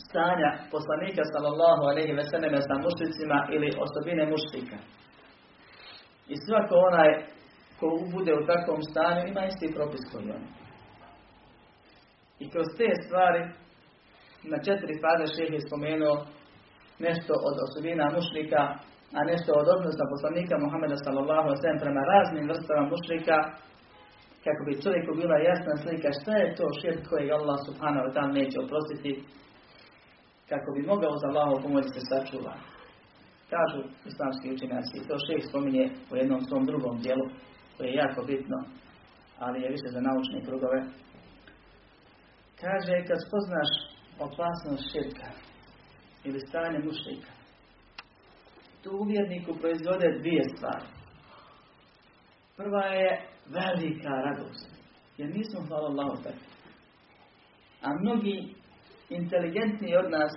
stanja 0.08 0.50
poslanika 0.72 1.24
sallallahu 1.34 1.84
alaihi 1.90 2.14
ve 2.20 2.24
sellem 2.32 2.62
sa 2.70 2.76
mušlicima 2.86 3.38
ili 3.56 3.70
osobine 3.86 4.24
mušlika. 4.34 4.78
I 6.34 6.36
svako 6.46 6.76
onaj 6.90 7.10
ko 7.80 7.88
bude 8.16 8.32
u 8.34 8.46
takvom 8.52 8.82
stanju 8.90 9.22
ima 9.28 9.44
isti 9.46 9.76
propis 9.76 10.04
koji 10.12 10.32
on. 10.38 10.44
I 12.44 12.46
kroz 12.52 12.68
te 12.78 12.90
stvari 13.04 13.42
na 14.52 14.58
četiri 14.66 14.94
faze 15.04 15.26
šeh 15.36 15.50
je 15.54 15.66
spomenuo 15.68 16.16
nešto 17.08 17.34
od 17.50 17.56
osobina 17.66 18.06
mušlika, 18.18 18.62
a 19.18 19.20
nešto 19.32 19.52
od 19.62 19.68
odnosa 19.76 20.12
poslanika 20.14 20.56
Muhammeda 20.64 20.98
sallallahu 21.06 21.48
alaihi 21.48 21.84
prema 21.84 22.02
raznim 22.14 22.46
vrstama 22.52 22.84
mušlika, 22.94 23.38
kako 24.46 24.62
bi 24.68 24.82
čovjeku 24.84 25.12
bila 25.22 25.38
jasna 25.50 25.74
slika 25.84 26.10
šta 26.20 26.34
je 26.42 26.56
to 26.58 26.66
širk 26.80 27.02
kojeg 27.10 27.30
Allah 27.32 27.58
subhanahu 27.68 28.06
wa 28.06 28.12
ta'ala 28.14 28.32
neće 28.40 28.58
oprostiti, 28.66 29.12
kako 30.50 30.72
bi 30.76 30.88
mogao 30.92 31.18
za 31.22 31.28
Allahovu 31.28 31.62
pomoć 31.62 31.86
se 31.86 32.02
sačuva. 32.10 32.56
Kažu 33.54 33.82
islamski 34.10 34.54
učenjaci, 34.54 35.08
to 35.08 35.16
šeh 35.26 35.42
spominje 35.50 35.86
u 36.12 36.16
jednom 36.16 36.42
svom 36.42 36.66
drugom 36.66 36.98
dijelu, 37.02 37.26
koje 37.78 37.88
je 37.88 38.02
jako 38.04 38.22
bitno, 38.26 38.58
ali 39.40 39.62
je 39.62 39.70
više 39.70 39.88
za 39.96 40.02
naučne 40.02 40.40
krugove. 40.48 40.80
Kaže, 42.62 42.94
kad 43.08 43.18
spoznaš 43.28 43.72
opasnost 44.20 44.92
širka 44.92 45.30
ili 46.24 46.40
stanje 46.40 46.80
mušlika, 46.80 47.32
tu 48.84 48.90
uvjerniku 49.04 49.52
proizvode 49.62 50.20
dvije 50.20 50.44
stvari. 50.56 50.88
Prva 52.58 52.86
je 52.86 53.10
velika 53.46 54.10
radost. 54.10 54.70
Jer 55.18 55.30
nismo, 55.36 55.66
hvala 55.68 55.88
Allahu. 55.90 56.18
A 57.82 57.88
mnogi 58.02 58.56
inteligentniji 59.10 59.96
od 59.96 60.12
nas, 60.12 60.34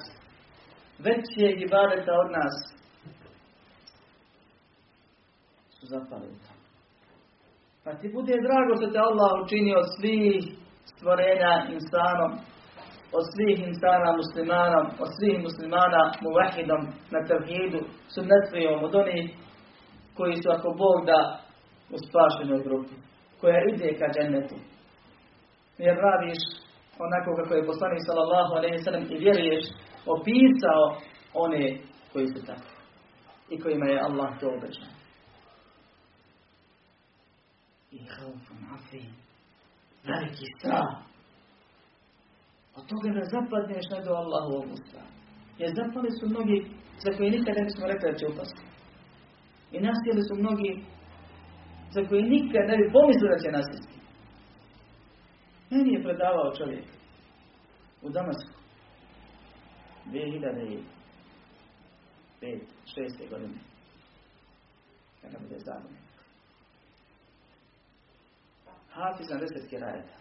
veći 0.99 1.41
i 1.41 1.63
ibadeta 1.63 2.13
od 2.25 2.31
nas, 2.31 2.55
su 5.81 5.87
zapali. 5.87 6.29
Pa 7.85 7.91
ti 7.95 8.09
bude 8.15 8.35
drago 8.47 8.73
što 8.77 8.93
te 8.93 8.99
Allah 8.99 9.31
učinio 9.45 9.77
od 9.79 9.89
svih 9.97 10.43
stvorenja 10.85 11.53
insanom, 11.77 12.33
od 13.19 13.25
svih 13.33 13.59
insana 13.69 14.11
muslimanom, 14.21 14.87
od 15.03 15.11
svih 15.17 15.37
muslimana 15.47 16.03
muvahidom 16.25 16.83
na 17.15 17.21
tevhidu, 17.29 17.81
sunnetvijom, 18.15 18.85
od 18.85 18.95
onih 18.95 19.27
koji 20.17 20.35
su 20.43 20.49
ako 20.57 20.69
Bog 20.83 20.99
da 21.11 21.21
u 21.95 21.97
spašenoj 22.07 22.61
grupi, 22.67 22.95
koja 23.41 23.59
ide 23.71 23.99
ka 23.99 24.07
džennetu. 24.15 24.55
Jer 25.79 25.97
radiš 26.09 26.41
onako 27.07 27.31
kako 27.39 27.55
je 27.55 27.69
poslanik 27.71 28.03
sallallahu 28.09 28.53
alaihi 28.59 28.85
sallam 28.85 29.05
i 29.13 29.17
vjeruješ 29.25 29.65
opisao 30.15 30.83
one 31.45 31.65
koji 32.13 32.27
su 32.27 32.47
tako 32.47 32.71
i 33.51 33.61
kojima 33.61 33.87
je 33.87 34.05
Allah 34.07 34.31
to 34.41 34.47
obećao. 34.57 34.91
I 37.91 37.99
haufun 38.15 38.61
afin. 38.75 39.11
Veliki 40.05 40.47
strah. 40.59 40.91
Od 42.77 42.85
toga 42.91 43.09
da 43.19 43.25
zapadneš 43.35 43.87
na 43.91 43.99
do 44.07 44.13
Allahovog 44.23 44.67
usta. 44.73 45.03
Jer 45.59 45.71
zapali 45.81 46.11
su 46.19 46.25
mnogi 46.29 46.59
za 47.05 47.11
koje 47.17 47.31
nikad 47.31 47.55
ne 47.57 47.65
bismo 47.65 47.87
rekli 47.87 48.11
da 48.11 48.19
će 48.19 48.27
upasti. 48.33 48.63
I 49.75 49.77
nasjeli 49.87 50.23
su 50.29 50.35
mnogi 50.43 50.71
za 51.95 52.01
koje 52.09 52.23
nikad 52.23 52.65
ne 52.71 52.77
bi 52.81 52.93
pomislili 52.97 53.33
da 53.35 53.43
će 53.45 53.51
nasjesti. 53.59 53.90
Meni 55.71 55.95
je 55.95 56.03
predavao 56.03 56.55
čovjek 56.57 56.85
u 58.03 58.09
Damasku 58.09 58.61
2005. 60.07 60.83
6. 62.43 63.31
godine. 63.31 63.55
zabune. 65.65 65.99
Hafiz 68.91 69.31
na 69.31 69.39
desetki 69.39 69.79
rajeta. 69.79 70.15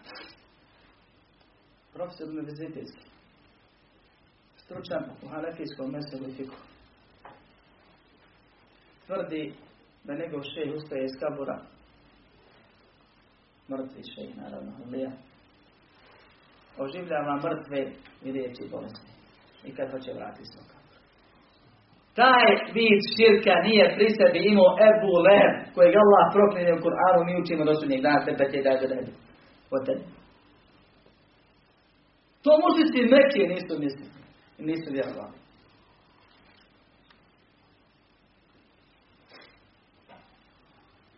Profesor 1.92 2.28
univerzitetski. 2.28 3.04
Stručan 4.56 5.04
u 5.22 5.28
hanefijskom 5.28 5.90
mesebu 5.90 6.24
i 6.28 6.32
fiku. 6.32 6.56
Tvrdi 9.06 9.54
da 10.04 10.14
njegov 10.14 10.42
šej 10.42 10.76
ustaje 10.76 11.04
iz 11.04 11.12
kabura. 11.20 11.62
Mrtvi 13.68 14.02
šej, 14.14 14.34
naravno, 14.34 14.72
Lija. 14.90 15.10
Oživljava 16.84 17.34
mrtve 17.44 17.80
i 18.26 18.32
riječi 18.32 18.70
bolesti. 18.70 19.10
I 19.64 19.74
kad 19.76 19.90
hoće 19.90 20.12
vratiti 20.12 20.58
kabur. 20.70 20.96
Taj 22.20 22.46
vid 22.76 23.00
širka 23.14 23.54
nije 23.66 23.84
pri 23.94 24.06
sebi 24.18 24.38
imao 24.50 24.70
Ebu 24.88 25.12
Leheb, 25.26 25.54
kojeg 25.74 25.94
Allah 26.02 26.24
proklinje 26.34 26.72
u 26.74 26.82
Kur'anu, 26.84 27.20
mi 27.24 27.40
učimo 27.42 27.62
do 27.64 27.74
sudnjeg 27.74 28.00
dana, 28.06 28.24
tebe 28.24 28.44
će 28.50 28.58
daj 28.66 28.76
da 28.80 28.96
Od 29.74 29.82
tebi. 29.86 30.04
To 32.44 32.50
mušnici 32.62 33.10
Mekije 33.14 33.44
nisu 33.54 33.74
mislili. 33.84 34.10
Nisu 34.58 34.88
vjerovali. 34.92 35.36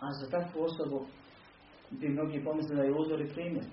A 0.04 0.06
za 0.20 0.26
takvu 0.30 0.62
osobu 0.62 1.06
bi 1.90 2.08
mnogi 2.08 2.44
pomislili 2.44 2.80
da 2.80 2.84
je 2.84 2.98
uzor 3.00 3.20
i 3.20 3.32
primjer. 3.34 3.64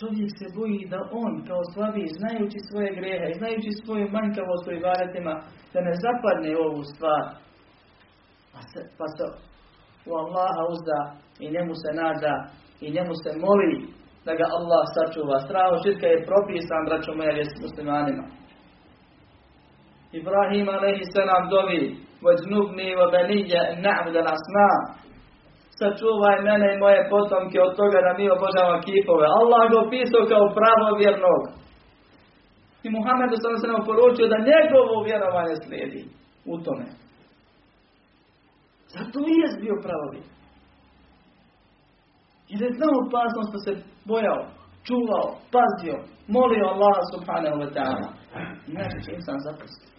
čovjek 0.00 0.30
se 0.38 0.46
boji 0.58 0.80
da 0.92 1.00
on 1.22 1.32
kao 1.48 1.62
slabi, 1.72 2.14
znajući 2.18 2.58
svoje 2.68 2.90
grehe, 2.98 3.28
znajući 3.40 3.70
svoju 3.72 4.06
manjkavost 4.16 4.64
u 4.66 4.84
varatima, 4.88 5.34
da 5.72 5.78
ne 5.86 5.94
zapadne 6.04 6.50
u 6.56 6.60
ovu 6.68 6.82
stvar. 6.92 7.24
Pa 8.52 8.60
se, 8.70 8.80
pa 8.98 9.06
se 9.14 9.24
u 10.10 10.12
Allaha 10.22 10.62
uzda 10.74 11.00
i 11.44 11.44
njemu 11.54 11.74
se 11.82 11.90
nada 12.02 12.34
i 12.84 12.86
njemu 12.96 13.14
se 13.22 13.30
moli 13.46 13.76
da 14.26 14.32
ga 14.40 14.46
Allah 14.56 14.84
sačuva. 14.94 15.36
Strah 15.46 15.66
od 15.72 15.80
širka 15.84 16.06
je 16.06 16.26
propisan, 16.28 16.82
braćo 16.88 17.10
moja, 17.14 17.32
muslimanima. 17.66 18.24
Ibrahim 20.20 20.68
a.s. 20.68 21.14
dovi, 21.54 21.82
vajznubni 22.24 22.88
wa 23.00 23.06
benija 23.14 23.62
na'budan 23.84 24.26
asnam. 24.36 24.80
Sačuvaj 25.78 26.36
mene 26.48 26.66
i 26.74 26.80
moje 26.84 27.00
potomke 27.12 27.58
od 27.66 27.72
toga 27.80 27.98
da 28.06 28.12
mi 28.18 28.34
obožavamo 28.36 28.84
kipove. 28.86 29.26
Allah 29.40 29.62
ga 29.70 29.76
opisao 29.86 30.30
kao 30.32 30.44
pravovjernog. 30.58 31.42
I 32.86 32.88
Muhammedu 32.96 33.36
sam 33.38 33.54
se 33.60 33.66
nam 33.72 33.82
poručio 33.88 34.26
da 34.32 34.46
njegovo 34.50 34.94
vjerovanje 35.08 35.54
slijedi 35.64 36.02
u 36.52 36.54
tome. 36.64 36.86
Zato 38.94 39.18
i 39.32 39.34
je 39.42 39.48
bio 39.64 39.76
pravovjer. 39.86 40.26
Jer 42.50 42.60
je 42.62 42.76
znao 42.78 42.94
opasnost 43.06 43.50
da 43.54 43.60
se 43.66 43.72
bojao, 44.10 44.40
čuvao, 44.86 45.26
pazio, 45.54 45.96
molio 46.36 46.66
Allaha 46.74 47.02
subhanahu 47.14 47.56
wa 47.62 47.70
ta'ala. 47.76 48.08
Inače 48.72 48.98
će 49.04 49.10
insan 49.12 49.38
zapustiti. 49.46 49.92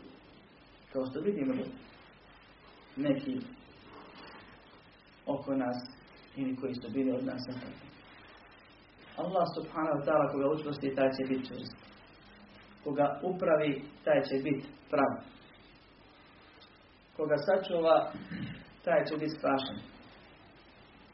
Kao 0.92 1.04
što 1.10 1.20
vidimo 1.28 1.54
neki 2.96 3.34
oko 5.28 5.56
nas 5.56 5.78
ili 6.36 6.56
koji 6.56 6.74
su 6.76 6.90
bili 6.92 7.12
od 7.12 7.26
nas 7.26 7.42
Allah 9.18 9.46
subhanahu 9.58 9.98
wa 10.00 10.06
ta'ala 10.06 10.32
koga 10.32 10.48
učvrsti, 10.50 10.96
taj 10.96 11.10
će 11.12 11.24
biti 11.28 11.48
čvrst. 11.48 11.76
Koga 12.84 13.20
upravi, 13.24 13.82
taj 14.04 14.22
će 14.24 14.36
biti 14.44 14.68
prav. 14.90 15.12
Koga 17.18 17.36
sačuva, 17.38 18.12
taj 18.86 19.06
će 19.06 19.16
biti 19.18 19.38
spašen. 19.40 19.78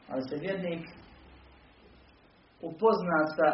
Ali 0.08 0.22
se 0.28 0.36
vjernik 0.36 0.84
upozna 2.60 3.18
sa 3.36 3.48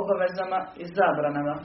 obavezama 0.00 0.60
i 0.82 0.84
zabranama, 0.96 1.56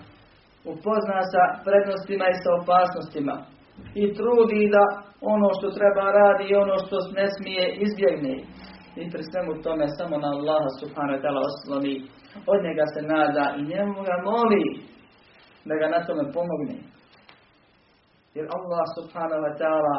upozna 0.65 1.19
sa 1.33 1.43
prednostima 1.65 2.25
i 2.29 2.41
sa 2.43 2.49
opasnostima 2.61 3.56
i 3.95 4.03
trudi 4.17 4.69
da 4.75 4.83
ono 5.21 5.49
što 5.57 5.67
treba 5.77 6.05
radi 6.19 6.43
i 6.47 6.55
ono 6.63 6.75
što 6.83 6.95
ne 7.19 7.27
smije 7.35 7.63
izbjegne. 7.85 8.35
I 9.01 9.03
pri 9.11 9.23
svemu 9.29 9.61
tome 9.65 9.85
samo 9.97 10.15
na 10.23 10.29
Allaha 10.37 10.69
subhanahu 10.81 11.15
wa 11.17 11.23
ta'ala 11.23 11.41
osloni, 11.49 11.95
od 12.51 12.59
njega 12.65 12.85
se 12.93 13.01
nada 13.15 13.43
i 13.59 13.61
njemu 13.71 13.97
ga 14.09 14.15
moli 14.29 14.65
da 15.67 15.73
ga 15.81 15.87
na 15.95 15.99
tome 16.07 16.23
pomogne. 16.37 16.77
Jer 18.35 18.45
Allah 18.57 18.85
subhanahu 18.97 19.41
wa 19.47 19.53
ta'ala 19.59 19.97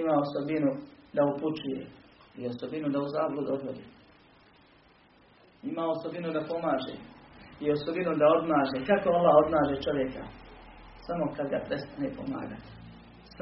ima 0.00 0.14
osobinu 0.24 0.70
da 1.16 1.22
upućuje 1.32 1.82
i 2.38 2.42
osobinu 2.52 2.88
da 2.94 2.98
u 3.00 3.08
zablud 3.16 3.46
odvodi. 3.56 3.84
Ima 5.62 5.82
osobinu 5.94 6.28
da 6.36 6.48
pomaže 6.50 6.94
i 7.60 7.66
osobinu 7.76 8.12
da 8.20 8.26
odmaže. 8.38 8.76
Kako 8.90 9.08
Allah 9.18 9.34
odmaže 9.44 9.82
čovjeka? 9.86 10.24
Samo 11.06 11.24
kad 11.36 11.46
ga 11.52 11.58
prestane 11.68 12.08
pomagati. 12.18 12.71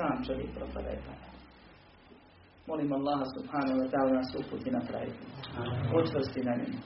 Sam 0.01 0.25
čovjek 0.27 0.51
propada 0.59 0.91
i 0.97 1.01
pada. 1.07 1.27
Molim 2.71 2.91
Allaha 2.99 3.27
subhanahu 3.37 3.79
wa 3.83 3.89
ta'ala 3.93 4.13
nas 4.21 4.31
uputi 4.41 4.71
na 4.77 4.81
pravi 4.89 5.13
Učvrsti 5.99 6.41
na 6.49 6.55
njemu. 6.61 6.79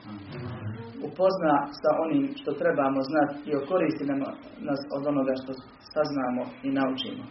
Upozna 1.09 1.55
sa 1.81 1.91
onim 2.05 2.23
što 2.41 2.51
trebamo 2.63 3.01
znati 3.11 3.35
i 3.51 3.57
okoristi 3.61 4.05
nas 4.69 4.81
od 4.97 5.03
onoga 5.13 5.35
što 5.43 5.53
saznamo 5.95 6.43
i 6.67 6.69
naučimo. 6.79 7.25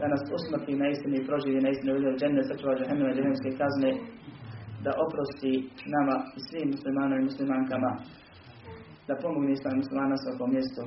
Da 0.00 0.06
nas 0.14 0.22
usmrti 0.36 0.72
na 0.82 0.86
istini 0.94 1.16
i 1.18 1.26
proživi 1.28 1.64
na 1.64 1.70
istini 1.70 1.92
u 1.92 1.98
džene, 2.20 2.42
sačuva 2.48 2.78
džahenneme 2.78 3.14
džehennemske 3.14 3.50
kazne, 3.60 3.90
da 4.84 4.90
oprosti 5.04 5.52
nama 5.94 6.16
i 6.38 6.40
svim 6.46 6.68
muslimanima 6.74 7.18
i 7.20 7.28
muslimankama, 7.30 7.90
da 9.08 9.20
pomogne 9.22 9.52
islam 9.52 9.76
muslimana 9.82 10.16
svakom 10.16 10.48
mjestu. 10.54 10.82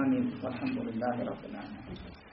Amin. 0.00 0.24
Alhamdulillahi 0.50 1.20
rabbil 1.30 1.56
alamin. 1.62 2.23